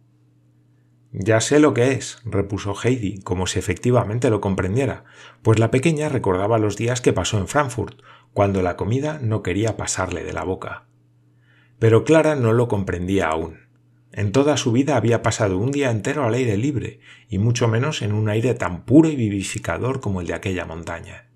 Ya 1.11 1.39
sé 1.41 1.59
lo 1.59 1.75
que 1.75 1.91
es, 1.91 2.17
repuso 2.25 2.73
Heidi, 2.73 3.21
como 3.21 3.45
si 3.45 3.59
efectivamente 3.59 4.31
lo 4.31 4.41
comprendiera, 4.41 5.03
pues 5.43 5.59
la 5.59 5.69
pequeña 5.69 6.09
recordaba 6.09 6.57
los 6.57 6.75
días 6.75 7.01
que 7.01 7.13
pasó 7.13 7.37
en 7.37 7.47
Frankfurt, 7.47 8.01
cuando 8.33 8.63
la 8.63 8.77
comida 8.77 9.19
no 9.21 9.43
quería 9.43 9.77
pasarle 9.77 10.23
de 10.23 10.33
la 10.33 10.43
boca. 10.43 10.87
Pero 11.77 12.03
Clara 12.03 12.35
no 12.35 12.51
lo 12.51 12.67
comprendía 12.67 13.27
aún. 13.27 13.62
En 14.13 14.31
toda 14.31 14.57
su 14.57 14.71
vida 14.71 14.95
había 14.95 15.23
pasado 15.23 15.57
un 15.57 15.71
día 15.71 15.89
entero 15.89 16.23
al 16.23 16.35
aire 16.35 16.55
libre, 16.55 16.99
y 17.27 17.39
mucho 17.39 17.67
menos 17.67 18.03
en 18.03 18.13
un 18.13 18.29
aire 18.29 18.53
tan 18.53 18.85
puro 18.85 19.09
y 19.09 19.15
vivificador 19.15 20.01
como 20.01 20.21
el 20.21 20.27
de 20.27 20.35
aquella 20.35 20.65
montaña. 20.65 21.29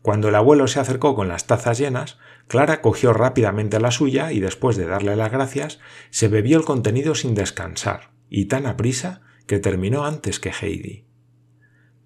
Cuando 0.00 0.30
el 0.30 0.34
abuelo 0.34 0.66
se 0.66 0.80
acercó 0.80 1.14
con 1.14 1.28
las 1.28 1.46
tazas 1.46 1.78
llenas, 1.78 2.18
Clara 2.48 2.80
cogió 2.80 3.12
rápidamente 3.12 3.78
la 3.80 3.90
suya 3.90 4.32
y 4.32 4.40
después 4.40 4.78
de 4.78 4.86
darle 4.86 5.14
las 5.14 5.30
gracias, 5.30 5.78
se 6.08 6.28
bebió 6.28 6.56
el 6.56 6.64
contenido 6.64 7.14
sin 7.14 7.34
descansar, 7.34 8.12
y 8.30 8.46
tan 8.46 8.64
aprisa 8.64 9.20
que 9.46 9.58
terminó 9.58 10.06
antes 10.06 10.40
que 10.40 10.52
Heidi. 10.58 11.04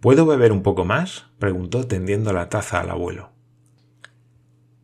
¿Puedo 0.00 0.26
beber 0.26 0.50
un 0.50 0.64
poco 0.64 0.84
más? 0.84 1.26
preguntó 1.38 1.86
tendiendo 1.86 2.32
la 2.32 2.48
taza 2.48 2.80
al 2.80 2.90
abuelo. 2.90 3.30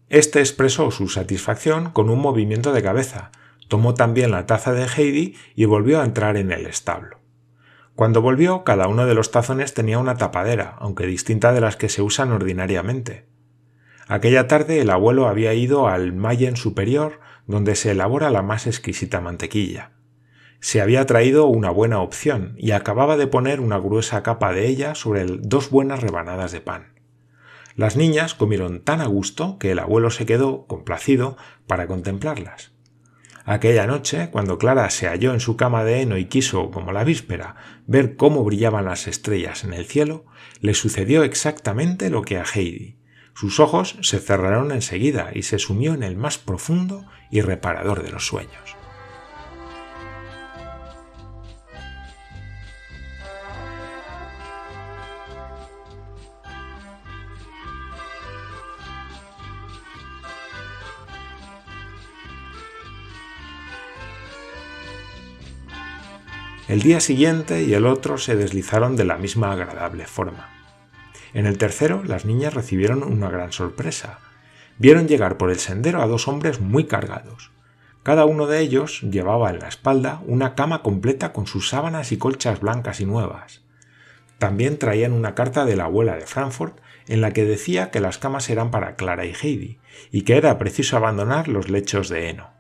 Este 0.08 0.38
expresó 0.38 0.92
su 0.92 1.08
satisfacción 1.08 1.90
con 1.90 2.10
un 2.10 2.20
movimiento 2.20 2.72
de 2.72 2.82
cabeza, 2.82 3.32
tomó 3.70 3.94
también 3.94 4.32
la 4.32 4.46
taza 4.46 4.72
de 4.72 4.84
Heidi 4.84 5.36
y 5.54 5.64
volvió 5.64 6.00
a 6.00 6.04
entrar 6.04 6.36
en 6.36 6.50
el 6.50 6.66
establo. 6.66 7.20
Cuando 7.94 8.20
volvió, 8.20 8.64
cada 8.64 8.88
uno 8.88 9.06
de 9.06 9.14
los 9.14 9.30
tazones 9.30 9.74
tenía 9.74 9.98
una 9.98 10.16
tapadera, 10.16 10.74
aunque 10.80 11.06
distinta 11.06 11.52
de 11.52 11.60
las 11.60 11.76
que 11.76 11.88
se 11.88 12.02
usan 12.02 12.32
ordinariamente. 12.32 13.26
Aquella 14.08 14.48
tarde 14.48 14.80
el 14.80 14.90
abuelo 14.90 15.28
había 15.28 15.54
ido 15.54 15.86
al 15.86 16.12
Mayen 16.12 16.56
superior, 16.56 17.20
donde 17.46 17.76
se 17.76 17.92
elabora 17.92 18.30
la 18.30 18.42
más 18.42 18.66
exquisita 18.66 19.20
mantequilla. 19.20 19.92
Se 20.58 20.80
había 20.80 21.06
traído 21.06 21.46
una 21.46 21.70
buena 21.70 22.00
opción 22.00 22.54
y 22.58 22.72
acababa 22.72 23.16
de 23.16 23.28
poner 23.28 23.60
una 23.60 23.78
gruesa 23.78 24.24
capa 24.24 24.52
de 24.52 24.66
ella 24.66 24.96
sobre 24.96 25.26
dos 25.26 25.70
buenas 25.70 26.00
rebanadas 26.00 26.50
de 26.50 26.60
pan. 26.60 26.94
Las 27.76 27.96
niñas 27.96 28.34
comieron 28.34 28.80
tan 28.80 29.00
a 29.00 29.06
gusto 29.06 29.58
que 29.58 29.70
el 29.70 29.78
abuelo 29.78 30.10
se 30.10 30.26
quedó, 30.26 30.66
complacido, 30.66 31.36
para 31.68 31.86
contemplarlas. 31.86 32.72
Aquella 33.44 33.86
noche, 33.86 34.28
cuando 34.30 34.58
Clara 34.58 34.90
se 34.90 35.06
halló 35.08 35.32
en 35.32 35.40
su 35.40 35.56
cama 35.56 35.84
de 35.84 36.02
heno 36.02 36.18
y 36.18 36.26
quiso, 36.26 36.70
como 36.70 36.92
la 36.92 37.04
víspera, 37.04 37.56
ver 37.86 38.16
cómo 38.16 38.44
brillaban 38.44 38.84
las 38.84 39.06
estrellas 39.06 39.64
en 39.64 39.72
el 39.72 39.86
cielo, 39.86 40.26
le 40.60 40.74
sucedió 40.74 41.22
exactamente 41.22 42.10
lo 42.10 42.22
que 42.22 42.38
a 42.38 42.44
Heidi. 42.44 42.96
Sus 43.34 43.58
ojos 43.60 43.96
se 44.02 44.18
cerraron 44.18 44.72
enseguida 44.72 45.30
y 45.34 45.42
se 45.42 45.58
sumió 45.58 45.94
en 45.94 46.02
el 46.02 46.16
más 46.16 46.38
profundo 46.38 47.06
y 47.30 47.40
reparador 47.40 48.02
de 48.02 48.10
los 48.10 48.26
sueños. 48.26 48.79
El 66.70 66.82
día 66.82 67.00
siguiente 67.00 67.64
y 67.64 67.74
el 67.74 67.84
otro 67.84 68.16
se 68.16 68.36
deslizaron 68.36 68.94
de 68.94 69.04
la 69.04 69.16
misma 69.16 69.50
agradable 69.50 70.06
forma. 70.06 70.50
En 71.34 71.46
el 71.46 71.58
tercero, 71.58 72.04
las 72.04 72.24
niñas 72.24 72.54
recibieron 72.54 73.02
una 73.02 73.28
gran 73.28 73.50
sorpresa. 73.50 74.20
Vieron 74.78 75.08
llegar 75.08 75.36
por 75.36 75.50
el 75.50 75.58
sendero 75.58 76.00
a 76.00 76.06
dos 76.06 76.28
hombres 76.28 76.60
muy 76.60 76.84
cargados. 76.84 77.50
Cada 78.04 78.24
uno 78.24 78.46
de 78.46 78.60
ellos 78.60 79.00
llevaba 79.00 79.50
en 79.50 79.58
la 79.58 79.66
espalda 79.66 80.22
una 80.28 80.54
cama 80.54 80.84
completa 80.84 81.32
con 81.32 81.48
sus 81.48 81.68
sábanas 81.68 82.12
y 82.12 82.18
colchas 82.18 82.60
blancas 82.60 83.00
y 83.00 83.04
nuevas. 83.04 83.62
También 84.38 84.78
traían 84.78 85.12
una 85.12 85.34
carta 85.34 85.64
de 85.64 85.74
la 85.74 85.86
abuela 85.86 86.14
de 86.14 86.28
Frankfurt 86.28 86.78
en 87.08 87.20
la 87.20 87.32
que 87.32 87.44
decía 87.44 87.90
que 87.90 87.98
las 87.98 88.18
camas 88.18 88.48
eran 88.48 88.70
para 88.70 88.94
Clara 88.94 89.24
y 89.26 89.32
Heidi 89.34 89.80
y 90.12 90.22
que 90.22 90.36
era 90.36 90.56
preciso 90.56 90.96
abandonar 90.96 91.48
los 91.48 91.68
lechos 91.68 92.08
de 92.08 92.28
heno. 92.28 92.50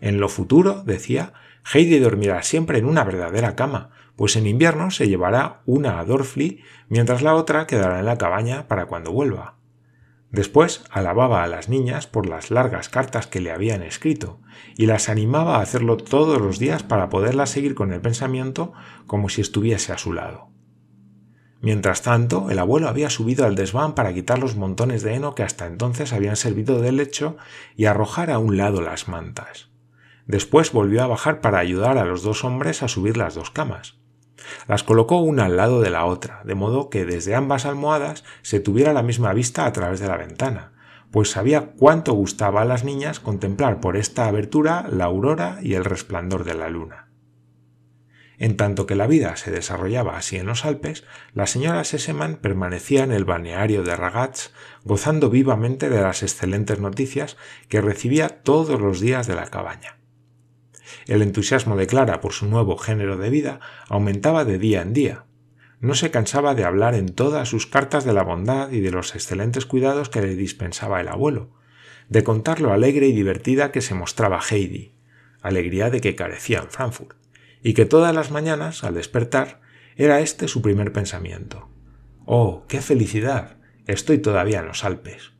En 0.00 0.18
lo 0.18 0.28
futuro, 0.28 0.82
decía, 0.84 1.32
Heidi 1.72 1.98
dormirá 1.98 2.42
siempre 2.42 2.78
en 2.78 2.86
una 2.86 3.04
verdadera 3.04 3.54
cama, 3.54 3.90
pues 4.16 4.36
en 4.36 4.46
invierno 4.46 4.90
se 4.90 5.06
llevará 5.06 5.60
una 5.66 6.00
a 6.00 6.04
Dorfli 6.04 6.62
mientras 6.88 7.20
la 7.22 7.34
otra 7.34 7.66
quedará 7.66 7.98
en 7.98 8.06
la 8.06 8.16
cabaña 8.16 8.68
para 8.68 8.86
cuando 8.86 9.12
vuelva. 9.12 9.58
Después 10.30 10.84
alababa 10.90 11.42
a 11.42 11.46
las 11.46 11.68
niñas 11.68 12.06
por 12.06 12.26
las 12.26 12.50
largas 12.50 12.88
cartas 12.88 13.26
que 13.26 13.40
le 13.40 13.50
habían 13.50 13.82
escrito 13.82 14.40
y 14.76 14.86
las 14.86 15.08
animaba 15.08 15.56
a 15.56 15.62
hacerlo 15.62 15.96
todos 15.96 16.40
los 16.40 16.58
días 16.58 16.82
para 16.82 17.08
poderlas 17.08 17.50
seguir 17.50 17.74
con 17.74 17.92
el 17.92 18.00
pensamiento 18.00 18.72
como 19.06 19.28
si 19.28 19.40
estuviese 19.40 19.92
a 19.92 19.98
su 19.98 20.12
lado. 20.12 20.48
Mientras 21.60 22.02
tanto, 22.02 22.50
el 22.50 22.58
abuelo 22.60 22.88
había 22.88 23.10
subido 23.10 23.44
al 23.44 23.56
desván 23.56 23.94
para 23.94 24.14
quitar 24.14 24.38
los 24.38 24.56
montones 24.56 25.02
de 25.02 25.14
heno 25.14 25.34
que 25.34 25.42
hasta 25.42 25.66
entonces 25.66 26.12
habían 26.12 26.36
servido 26.36 26.80
de 26.80 26.92
lecho 26.92 27.36
y 27.76 27.86
arrojar 27.86 28.30
a 28.30 28.38
un 28.38 28.56
lado 28.56 28.80
las 28.80 29.08
mantas. 29.08 29.67
Después 30.28 30.72
volvió 30.72 31.02
a 31.02 31.06
bajar 31.06 31.40
para 31.40 31.58
ayudar 31.58 31.96
a 31.96 32.04
los 32.04 32.22
dos 32.22 32.44
hombres 32.44 32.82
a 32.82 32.88
subir 32.88 33.16
las 33.16 33.34
dos 33.34 33.50
camas. 33.50 33.98
Las 34.66 34.82
colocó 34.82 35.20
una 35.20 35.46
al 35.46 35.56
lado 35.56 35.80
de 35.80 35.88
la 35.88 36.04
otra, 36.04 36.42
de 36.44 36.54
modo 36.54 36.90
que 36.90 37.06
desde 37.06 37.34
ambas 37.34 37.64
almohadas 37.64 38.24
se 38.42 38.60
tuviera 38.60 38.92
la 38.92 39.02
misma 39.02 39.32
vista 39.32 39.64
a 39.64 39.72
través 39.72 40.00
de 40.00 40.06
la 40.06 40.18
ventana, 40.18 40.74
pues 41.10 41.30
sabía 41.30 41.72
cuánto 41.78 42.12
gustaba 42.12 42.60
a 42.60 42.66
las 42.66 42.84
niñas 42.84 43.20
contemplar 43.20 43.80
por 43.80 43.96
esta 43.96 44.26
abertura 44.26 44.86
la 44.90 45.06
aurora 45.06 45.60
y 45.62 45.74
el 45.74 45.86
resplandor 45.86 46.44
de 46.44 46.54
la 46.54 46.68
luna. 46.68 47.08
En 48.36 48.58
tanto 48.58 48.84
que 48.84 48.96
la 48.96 49.06
vida 49.06 49.34
se 49.36 49.50
desarrollaba 49.50 50.18
así 50.18 50.36
en 50.36 50.46
los 50.46 50.66
Alpes, 50.66 51.04
la 51.32 51.46
señora 51.46 51.82
Sesemann 51.84 52.36
permanecía 52.36 53.02
en 53.02 53.12
el 53.12 53.24
balneario 53.24 53.82
de 53.82 53.96
Ragaz, 53.96 54.52
gozando 54.84 55.30
vivamente 55.30 55.88
de 55.88 56.02
las 56.02 56.22
excelentes 56.22 56.78
noticias 56.80 57.38
que 57.68 57.80
recibía 57.80 58.28
todos 58.28 58.78
los 58.78 59.00
días 59.00 59.26
de 59.26 59.34
la 59.34 59.46
cabaña. 59.46 59.97
El 61.08 61.22
entusiasmo 61.22 61.74
de 61.74 61.86
Clara 61.86 62.20
por 62.20 62.34
su 62.34 62.46
nuevo 62.46 62.76
género 62.76 63.16
de 63.16 63.30
vida 63.30 63.60
aumentaba 63.88 64.44
de 64.44 64.58
día 64.58 64.82
en 64.82 64.92
día. 64.92 65.24
No 65.80 65.94
se 65.94 66.10
cansaba 66.10 66.54
de 66.54 66.64
hablar 66.64 66.94
en 66.94 67.08
todas 67.08 67.48
sus 67.48 67.66
cartas 67.66 68.04
de 68.04 68.12
la 68.12 68.22
bondad 68.22 68.70
y 68.70 68.80
de 68.80 68.90
los 68.90 69.14
excelentes 69.14 69.64
cuidados 69.64 70.10
que 70.10 70.20
le 70.20 70.36
dispensaba 70.36 71.00
el 71.00 71.08
abuelo, 71.08 71.54
de 72.10 72.24
contar 72.24 72.60
lo 72.60 72.74
alegre 72.74 73.06
y 73.06 73.12
divertida 73.12 73.72
que 73.72 73.80
se 73.80 73.94
mostraba 73.94 74.38
Heidi, 74.50 74.92
alegría 75.40 75.88
de 75.88 76.02
que 76.02 76.14
carecía 76.14 76.58
en 76.58 76.68
Frankfurt, 76.68 77.16
y 77.62 77.72
que 77.72 77.86
todas 77.86 78.14
las 78.14 78.30
mañanas, 78.30 78.84
al 78.84 78.92
despertar, 78.92 79.62
era 79.96 80.20
este 80.20 80.46
su 80.46 80.60
primer 80.60 80.92
pensamiento. 80.92 81.70
¡Oh, 82.26 82.66
qué 82.68 82.82
felicidad! 82.82 83.56
Estoy 83.86 84.18
todavía 84.18 84.60
en 84.60 84.66
los 84.66 84.84
Alpes. 84.84 85.32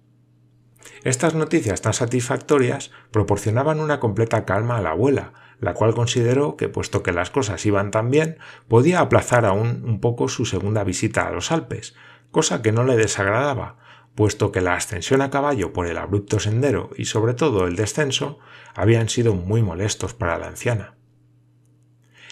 Estas 1.05 1.35
noticias 1.35 1.83
tan 1.83 1.93
satisfactorias 1.93 2.91
proporcionaban 3.11 3.81
una 3.81 4.01
completa 4.01 4.47
calma 4.47 4.79
a 4.79 4.83
la 4.83 4.91
abuela, 4.93 5.35
la 5.61 5.75
cual 5.75 5.95
consideró 5.95 6.57
que, 6.57 6.69
puesto 6.69 7.03
que 7.03 7.13
las 7.13 7.31
cosas 7.31 7.65
iban 7.67 7.91
tan 7.91 8.11
bien, 8.11 8.39
podía 8.69 9.01
aplazar 9.01 9.45
aún 9.45 9.83
un 9.85 10.01
poco 10.01 10.29
su 10.29 10.47
segunda 10.47 10.85
visita 10.85 11.27
a 11.27 11.31
los 11.33 11.51
Alpes, 11.51 11.95
cosa 12.31 12.63
que 12.63 12.73
no 12.73 12.85
le 12.85 12.97
desagradaba, 12.97 13.79
puesto 14.15 14.53
que 14.53 14.61
la 14.61 14.75
ascensión 14.75 15.23
a 15.23 15.31
caballo 15.31 15.73
por 15.73 15.87
el 15.87 15.97
abrupto 15.97 16.41
sendero 16.41 16.91
y 16.97 17.05
sobre 17.05 17.35
todo 17.35 17.67
el 17.67 17.77
descenso 17.77 18.39
habían 18.75 19.09
sido 19.09 19.35
muy 19.35 19.63
molestos 19.63 20.15
para 20.15 20.39
la 20.39 20.49
anciana. 20.49 20.95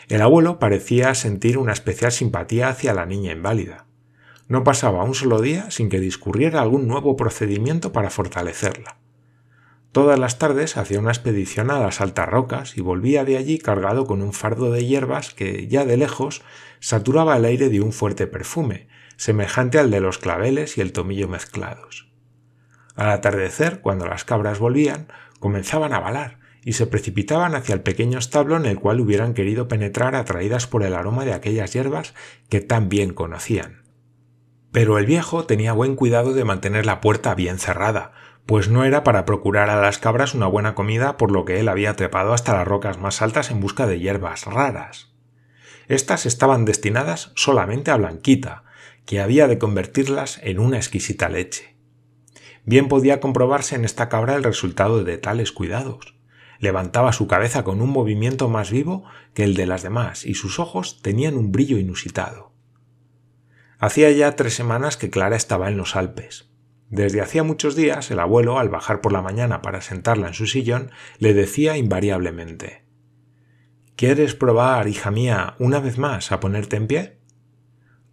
El 0.09 0.23
abuelo 0.23 0.59
parecía 0.59 1.15
sentir 1.15 1.59
una 1.59 1.73
especial 1.73 2.13
simpatía 2.13 2.69
hacia 2.69 2.95
la 2.95 3.07
niña 3.07 3.33
inválida. 3.33 3.87
No 4.49 4.63
pasaba 4.63 5.03
un 5.03 5.15
solo 5.15 5.41
día 5.41 5.71
sin 5.73 5.89
que 5.89 5.99
discurriera 5.99 6.63
algún 6.63 6.87
nuevo 6.87 7.17
procedimiento 7.17 7.93
para 7.93 8.11
fortalecerla. 8.11 8.99
Todas 9.97 10.19
las 10.19 10.39
tardes 10.39 10.77
hacía 10.77 10.99
una 11.01 11.11
expedición 11.11 11.71
a 11.71 11.81
las 11.81 12.03
altas 12.03 12.29
rocas 12.29 12.77
y 12.77 12.83
volvía 12.83 13.25
de 13.25 13.39
allí 13.39 13.57
cargado 13.57 14.07
con 14.07 14.21
un 14.21 14.35
fardo 14.35 14.71
de 14.71 14.85
hierbas 14.85 15.33
que, 15.33 15.69
ya 15.69 15.87
de 15.87 15.97
lejos, 15.97 16.43
saturaba 16.81 17.35
el 17.39 17.47
aire 17.47 17.71
de 17.71 17.81
un 17.81 17.95
fuerte 17.95 18.27
perfume, 18.27 18.89
semejante 19.17 19.79
al 19.79 19.91
de 19.91 20.03
los 20.03 20.19
claveles 20.19 20.77
y 20.77 20.83
el 20.83 20.93
tomillo 20.93 21.29
mezclados. 21.29 22.13
Al 22.95 23.09
atardecer, 23.09 23.81
cuando 23.81 24.05
las 24.05 24.27
cabras 24.27 24.59
volvían, 24.59 25.09
comenzaban 25.41 25.95
a 25.95 26.01
balar 26.01 26.41
y 26.63 26.75
se 26.75 26.87
precipitaban 26.87 27.55
hacia 27.55 27.75
el 27.75 27.81
pequeño 27.81 28.19
establo 28.19 28.59
en 28.59 28.67
el 28.67 28.79
cual 28.79 29.01
hubieran 29.01 29.33
querido 29.33 29.67
penetrar 29.67 30.15
atraídas 30.15 30.67
por 30.67 30.83
el 30.83 30.93
aroma 30.93 31.25
de 31.25 31.33
aquellas 31.33 31.73
hierbas 31.73 32.13
que 32.51 32.61
tan 32.61 32.91
bien 32.91 33.15
conocían. 33.15 33.81
Pero 34.73 34.99
el 34.99 35.07
viejo 35.07 35.47
tenía 35.47 35.73
buen 35.73 35.97
cuidado 35.97 36.35
de 36.35 36.45
mantener 36.45 36.85
la 36.85 37.01
puerta 37.01 37.35
bien 37.35 37.59
cerrada, 37.59 38.13
pues 38.47 38.69
no 38.69 38.85
era 38.85 39.03
para 39.03 39.25
procurar 39.25 39.71
a 39.71 39.81
las 39.81 39.99
cabras 39.99 40.33
una 40.33 40.47
buena 40.47 40.77
comida 40.77 41.17
por 41.17 41.33
lo 41.33 41.45
que 41.45 41.59
él 41.59 41.69
había 41.69 41.95
trepado 41.95 42.33
hasta 42.33 42.55
las 42.55 42.67
rocas 42.67 42.99
más 42.99 43.21
altas 43.21 43.51
en 43.51 43.61
busca 43.61 43.87
de 43.89 43.99
hierbas 43.99 44.45
raras. 44.47 45.13
Estas 45.89 46.27
estaban 46.27 46.65
destinadas 46.65 47.33
solamente 47.35 47.91
a 47.91 47.97
Blanquita, 47.97 48.65
que 49.05 49.21
había 49.21 49.49
de 49.49 49.59
convertirlas 49.59 50.41
en 50.43 50.61
una 50.61 50.77
exquisita 50.77 51.29
leche. 51.29 51.77
Bien 52.65 52.89
podía 52.89 53.21
comprobarse 53.21 53.75
en 53.75 53.85
esta 53.85 54.09
cabra 54.09 54.35
el 54.37 54.45
resultado 54.45 55.05
de 55.05 55.19
tales 55.19 55.53
cuidados. 55.53 56.17
Levantaba 56.59 57.13
su 57.13 57.27
cabeza 57.27 57.65
con 57.65 57.81
un 57.81 57.91
movimiento 57.91 58.49
más 58.49 58.71
vivo 58.71 59.05
que 59.35 59.45
el 59.45 59.55
de 59.55 59.67
las 59.67 59.83
demás 59.83 60.25
y 60.25 60.35
sus 60.35 60.59
ojos 60.59 61.03
tenían 61.03 61.37
un 61.37 61.53
brillo 61.53 61.79
inusitado. 61.79 62.53
Hacía 63.79 64.11
ya 64.11 64.35
tres 64.37 64.55
semanas 64.55 64.97
que 64.97 65.11
Clara 65.11 65.37
estaba 65.37 65.69
en 65.69 65.77
los 65.77 65.97
Alpes. 65.97 66.49
Desde 66.89 67.21
hacía 67.21 67.43
muchos 67.43 67.75
días 67.75 68.11
el 68.11 68.21
abuelo, 68.21 68.59
al 68.59 68.69
bajar 68.69 69.01
por 69.01 69.13
la 69.13 69.23
mañana 69.23 69.61
para 69.63 69.81
sentarla 69.81 70.29
en 70.29 70.35
su 70.35 70.47
sillón, 70.47 70.91
le 71.19 71.35
decía 71.35 71.77
invariablemente 71.77 72.85
¿Quieres 73.97 74.35
probar, 74.35 74.89
hija 74.89 75.11
mía, 75.11 75.57
una 75.59 75.81
vez 75.81 75.99
más 75.99 76.31
a 76.31 76.39
ponerte 76.39 76.77
en 76.77 76.87
pie? 76.87 77.19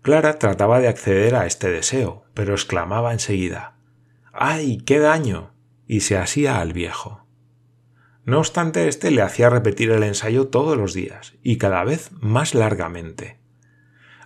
Clara 0.01 0.39
trataba 0.39 0.79
de 0.79 0.87
acceder 0.87 1.35
a 1.35 1.45
este 1.45 1.69
deseo, 1.69 2.25
pero 2.33 2.53
exclamaba 2.53 3.13
enseguida 3.13 3.77
¡Ay, 4.31 4.77
qué 4.77 4.99
daño! 4.99 5.53
y 5.85 5.99
se 5.99 6.17
asía 6.17 6.59
al 6.59 6.73
viejo. 6.73 7.27
No 8.25 8.39
obstante, 8.39 8.87
éste 8.87 9.11
le 9.11 9.21
hacía 9.21 9.49
repetir 9.49 9.91
el 9.91 10.03
ensayo 10.03 10.47
todos 10.47 10.77
los 10.77 10.93
días, 10.93 11.35
y 11.43 11.57
cada 11.57 11.83
vez 11.83 12.11
más 12.13 12.55
largamente. 12.55 13.39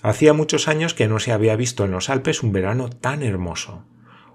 Hacía 0.03 0.33
muchos 0.33 0.67
años 0.67 0.93
que 0.93 1.07
no 1.07 1.19
se 1.19 1.31
había 1.31 1.55
visto 1.55 1.83
en 1.83 1.91
los 1.91 2.09
Alpes 2.09 2.43
un 2.43 2.51
verano 2.51 2.89
tan 2.89 3.23
hermoso. 3.23 3.85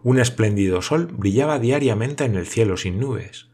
Un 0.03 0.19
espléndido 0.19 0.83
sol 0.83 1.07
brillaba 1.07 1.59
diariamente 1.59 2.25
en 2.25 2.35
el 2.35 2.47
cielo 2.47 2.77
sin 2.77 2.99
nubes. 2.99 3.49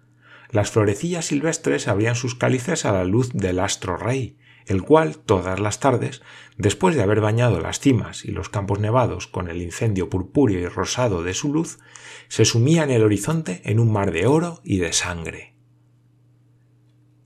Las 0.51 0.71
florecillas 0.71 1.27
silvestres 1.27 1.89
abrían 1.89 2.15
sus 2.15 2.35
cálices 2.35 2.87
a 2.87 2.93
la 2.93 3.05
luz 3.05 3.31
del 3.35 3.59
astro 3.59 3.99
rey, 3.99 4.39
el 4.67 4.83
cual, 4.83 5.19
todas 5.19 5.61
las 5.61 5.81
tardes, 5.81 6.23
después 6.57 6.95
de 6.95 7.03
haber 7.03 7.21
bañado 7.21 7.61
las 7.61 7.81
cimas 7.81 8.25
y 8.25 8.31
los 8.31 8.49
campos 8.49 8.81
nevados 8.81 9.27
con 9.27 9.49
el 9.49 9.61
incendio 9.61 10.09
purpúreo 10.09 10.61
y 10.61 10.67
rosado 10.67 11.23
de 11.23 11.35
su 11.35 11.53
luz, 11.53 11.79
se 12.29 12.45
sumía 12.45 12.85
en 12.85 12.91
el 12.91 13.03
horizonte 13.03 13.61
en 13.65 13.81
un 13.81 13.93
mar 13.93 14.11
de 14.13 14.27
oro 14.27 14.61
y 14.65 14.79
de 14.79 14.93
sangre. 14.93 15.55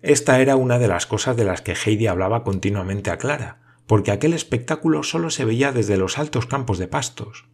Esta 0.00 0.40
era 0.40 0.56
una 0.56 0.80
de 0.80 0.88
las 0.88 1.06
cosas 1.06 1.36
de 1.36 1.44
las 1.44 1.62
que 1.62 1.74
Heidi 1.74 2.08
hablaba 2.08 2.42
continuamente 2.42 3.10
a 3.10 3.18
Clara, 3.18 3.60
porque 3.86 4.10
aquel 4.10 4.32
espectáculo 4.32 5.04
solo 5.04 5.30
se 5.30 5.44
veía 5.44 5.70
desde 5.70 5.96
los 5.96 6.18
altos 6.18 6.46
campos 6.46 6.78
de 6.78 6.88
pastos. 6.88 7.46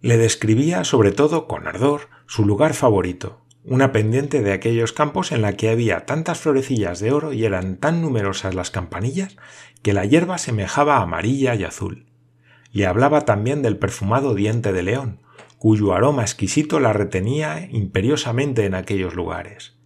Le 0.00 0.18
describía, 0.18 0.84
sobre 0.84 1.12
todo 1.12 1.46
con 1.46 1.66
ardor, 1.66 2.08
su 2.26 2.44
lugar 2.44 2.74
favorito, 2.74 3.42
una 3.64 3.92
pendiente 3.92 4.42
de 4.42 4.52
aquellos 4.52 4.92
campos 4.92 5.32
en 5.32 5.42
la 5.42 5.54
que 5.54 5.68
había 5.68 6.06
tantas 6.06 6.38
florecillas 6.38 7.00
de 7.00 7.12
oro 7.12 7.32
y 7.32 7.44
eran 7.44 7.78
tan 7.78 8.00
numerosas 8.00 8.54
las 8.54 8.70
campanillas 8.70 9.36
que 9.82 9.92
la 9.92 10.04
hierba 10.04 10.38
semejaba 10.38 10.98
amarilla 10.98 11.54
y 11.54 11.64
azul. 11.64 12.06
Y 12.70 12.84
hablaba 12.84 13.22
también 13.22 13.62
del 13.62 13.78
perfumado 13.78 14.34
diente 14.34 14.72
de 14.72 14.82
león, 14.82 15.20
cuyo 15.58 15.94
aroma 15.94 16.22
exquisito 16.22 16.78
la 16.78 16.92
retenía 16.92 17.68
imperiosamente 17.70 18.66
en 18.66 18.74
aquellos 18.74 19.14
lugares. 19.14 19.76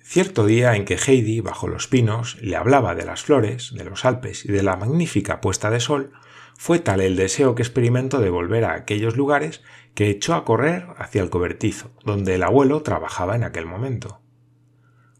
Cierto 0.00 0.46
día 0.46 0.74
en 0.74 0.86
que 0.86 0.96
Heidi, 0.96 1.40
bajo 1.40 1.68
los 1.68 1.86
pinos, 1.86 2.40
le 2.40 2.56
hablaba 2.56 2.94
de 2.94 3.04
las 3.04 3.22
flores, 3.22 3.74
de 3.74 3.84
los 3.84 4.06
Alpes 4.06 4.46
y 4.46 4.48
de 4.48 4.62
la 4.62 4.74
magnífica 4.74 5.42
puesta 5.42 5.70
de 5.70 5.80
sol, 5.80 6.12
fue 6.60 6.80
tal 6.80 7.00
el 7.00 7.14
deseo 7.14 7.54
que 7.54 7.62
experimentó 7.62 8.20
de 8.20 8.30
volver 8.30 8.64
a 8.64 8.74
aquellos 8.74 9.16
lugares 9.16 9.62
que 9.94 10.10
echó 10.10 10.34
a 10.34 10.44
correr 10.44 10.88
hacia 10.96 11.22
el 11.22 11.30
cobertizo, 11.30 11.92
donde 12.04 12.34
el 12.34 12.42
abuelo 12.42 12.82
trabajaba 12.82 13.36
en 13.36 13.44
aquel 13.44 13.64
momento. 13.64 14.20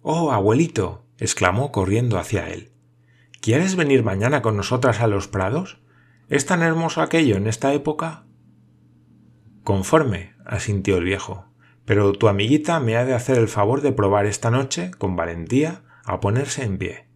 Oh, 0.02 0.32
abuelito. 0.32 1.06
exclamó 1.16 1.70
corriendo 1.70 2.18
hacia 2.18 2.48
él. 2.48 2.72
¿Quieres 3.40 3.76
venir 3.76 4.02
mañana 4.02 4.42
con 4.42 4.56
nosotras 4.56 5.00
a 5.00 5.06
los 5.06 5.28
prados? 5.28 5.80
¿Es 6.28 6.44
tan 6.44 6.60
hermoso 6.60 7.02
aquello 7.02 7.36
en 7.36 7.46
esta 7.46 7.72
época? 7.72 8.26
Conforme, 9.62 10.34
asintió 10.44 10.96
el 10.96 11.04
viejo, 11.04 11.52
pero 11.84 12.12
tu 12.12 12.26
amiguita 12.26 12.80
me 12.80 12.96
ha 12.96 13.04
de 13.04 13.14
hacer 13.14 13.38
el 13.38 13.48
favor 13.48 13.80
de 13.80 13.92
probar 13.92 14.26
esta 14.26 14.50
noche, 14.50 14.90
con 14.98 15.14
valentía, 15.14 15.84
a 16.04 16.18
ponerse 16.18 16.64
en 16.64 16.78
pie. 16.78 17.07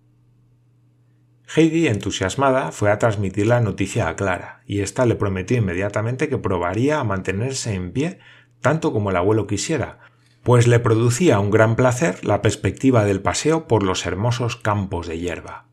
Heidi, 1.54 1.86
entusiasmada, 1.88 2.72
fue 2.72 2.90
a 2.90 2.98
transmitir 2.98 3.46
la 3.46 3.60
noticia 3.60 4.08
a 4.08 4.16
Clara, 4.16 4.62
y 4.66 4.80
ésta 4.80 5.04
le 5.04 5.16
prometió 5.16 5.58
inmediatamente 5.58 6.28
que 6.28 6.38
probaría 6.38 6.98
a 6.98 7.04
mantenerse 7.04 7.74
en 7.74 7.92
pie 7.92 8.20
tanto 8.62 8.92
como 8.92 9.10
el 9.10 9.16
abuelo 9.16 9.46
quisiera, 9.46 9.98
pues 10.42 10.66
le 10.66 10.78
producía 10.78 11.40
un 11.40 11.50
gran 11.50 11.76
placer 11.76 12.24
la 12.24 12.40
perspectiva 12.40 13.04
del 13.04 13.20
paseo 13.20 13.66
por 13.66 13.82
los 13.82 14.06
hermosos 14.06 14.56
campos 14.56 15.06
de 15.06 15.18
hierba. 15.18 15.68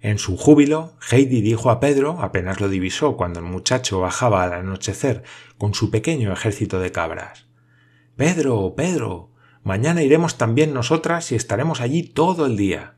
En 0.00 0.18
su 0.18 0.36
júbilo, 0.36 0.96
Heidi 1.10 1.40
dijo 1.40 1.70
a 1.70 1.80
Pedro, 1.80 2.20
apenas 2.20 2.60
lo 2.60 2.68
divisó 2.68 3.16
cuando 3.16 3.40
el 3.40 3.46
muchacho 3.46 4.00
bajaba 4.00 4.44
al 4.44 4.52
anochecer 4.52 5.22
con 5.56 5.74
su 5.74 5.90
pequeño 5.90 6.32
ejército 6.32 6.78
de 6.80 6.92
cabras. 6.92 7.46
Pedro, 8.16 8.74
Pedro, 8.76 9.32
mañana 9.62 10.02
iremos 10.02 10.38
también 10.38 10.74
nosotras 10.74 11.32
y 11.32 11.34
estaremos 11.34 11.80
allí 11.80 12.02
todo 12.02 12.46
el 12.46 12.56
día. 12.56 12.97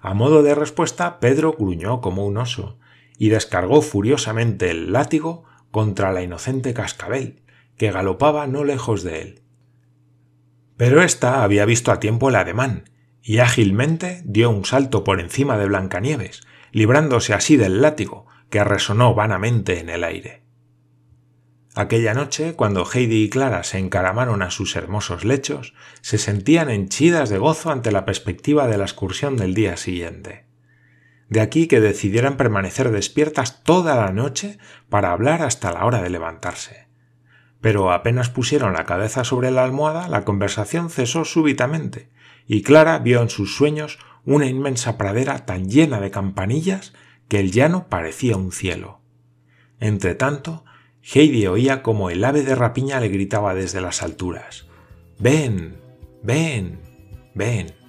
A 0.00 0.14
modo 0.14 0.42
de 0.42 0.54
respuesta, 0.54 1.20
Pedro 1.20 1.52
gruñó 1.52 2.00
como 2.00 2.26
un 2.26 2.38
oso 2.38 2.78
y 3.18 3.28
descargó 3.28 3.82
furiosamente 3.82 4.70
el 4.70 4.92
látigo 4.92 5.44
contra 5.70 6.12
la 6.12 6.22
inocente 6.22 6.72
cascabel, 6.72 7.42
que 7.76 7.92
galopaba 7.92 8.46
no 8.46 8.64
lejos 8.64 9.02
de 9.02 9.20
él. 9.20 9.42
Pero 10.76 11.02
ésta 11.02 11.42
había 11.42 11.66
visto 11.66 11.92
a 11.92 12.00
tiempo 12.00 12.30
el 12.30 12.36
ademán, 12.36 12.90
y 13.22 13.38
ágilmente 13.38 14.22
dio 14.24 14.48
un 14.48 14.64
salto 14.64 15.04
por 15.04 15.20
encima 15.20 15.58
de 15.58 15.66
Blancanieves, 15.66 16.40
librándose 16.72 17.34
así 17.34 17.58
del 17.58 17.82
látigo, 17.82 18.26
que 18.48 18.64
resonó 18.64 19.14
vanamente 19.14 19.80
en 19.80 19.90
el 19.90 20.04
aire. 20.04 20.39
Aquella 21.76 22.14
noche, 22.14 22.54
cuando 22.54 22.84
Heidi 22.84 23.22
y 23.22 23.30
Clara 23.30 23.62
se 23.62 23.78
encaramaron 23.78 24.42
a 24.42 24.50
sus 24.50 24.74
hermosos 24.74 25.24
lechos, 25.24 25.72
se 26.00 26.18
sentían 26.18 26.68
henchidas 26.68 27.28
de 27.28 27.38
gozo 27.38 27.70
ante 27.70 27.92
la 27.92 28.04
perspectiva 28.04 28.66
de 28.66 28.76
la 28.76 28.84
excursión 28.84 29.36
del 29.36 29.54
día 29.54 29.76
siguiente. 29.76 30.46
De 31.28 31.40
aquí 31.40 31.68
que 31.68 31.80
decidieran 31.80 32.36
permanecer 32.36 32.90
despiertas 32.90 33.62
toda 33.62 33.94
la 33.94 34.10
noche 34.10 34.58
para 34.88 35.12
hablar 35.12 35.42
hasta 35.42 35.72
la 35.72 35.84
hora 35.84 36.02
de 36.02 36.10
levantarse. 36.10 36.88
Pero 37.60 37.92
apenas 37.92 38.30
pusieron 38.30 38.72
la 38.72 38.84
cabeza 38.84 39.22
sobre 39.22 39.52
la 39.52 39.62
almohada, 39.62 40.08
la 40.08 40.24
conversación 40.24 40.90
cesó 40.90 41.24
súbitamente, 41.24 42.10
y 42.48 42.62
Clara 42.62 42.98
vio 42.98 43.22
en 43.22 43.30
sus 43.30 43.54
sueños 43.54 44.00
una 44.24 44.46
inmensa 44.46 44.98
pradera 44.98 45.46
tan 45.46 45.70
llena 45.70 46.00
de 46.00 46.10
campanillas 46.10 46.94
que 47.28 47.38
el 47.38 47.52
llano 47.52 47.86
parecía 47.88 48.36
un 48.36 48.50
cielo. 48.50 49.00
Entretanto, 49.78 50.64
Heidi 51.02 51.46
oía 51.46 51.82
como 51.82 52.10
el 52.10 52.24
ave 52.24 52.42
de 52.42 52.54
rapiña 52.54 53.00
le 53.00 53.08
gritaba 53.08 53.54
desde 53.54 53.80
las 53.80 54.02
alturas 54.02 54.66
Ven, 55.18 55.76
ven, 56.22 56.80
ven. 57.34 57.79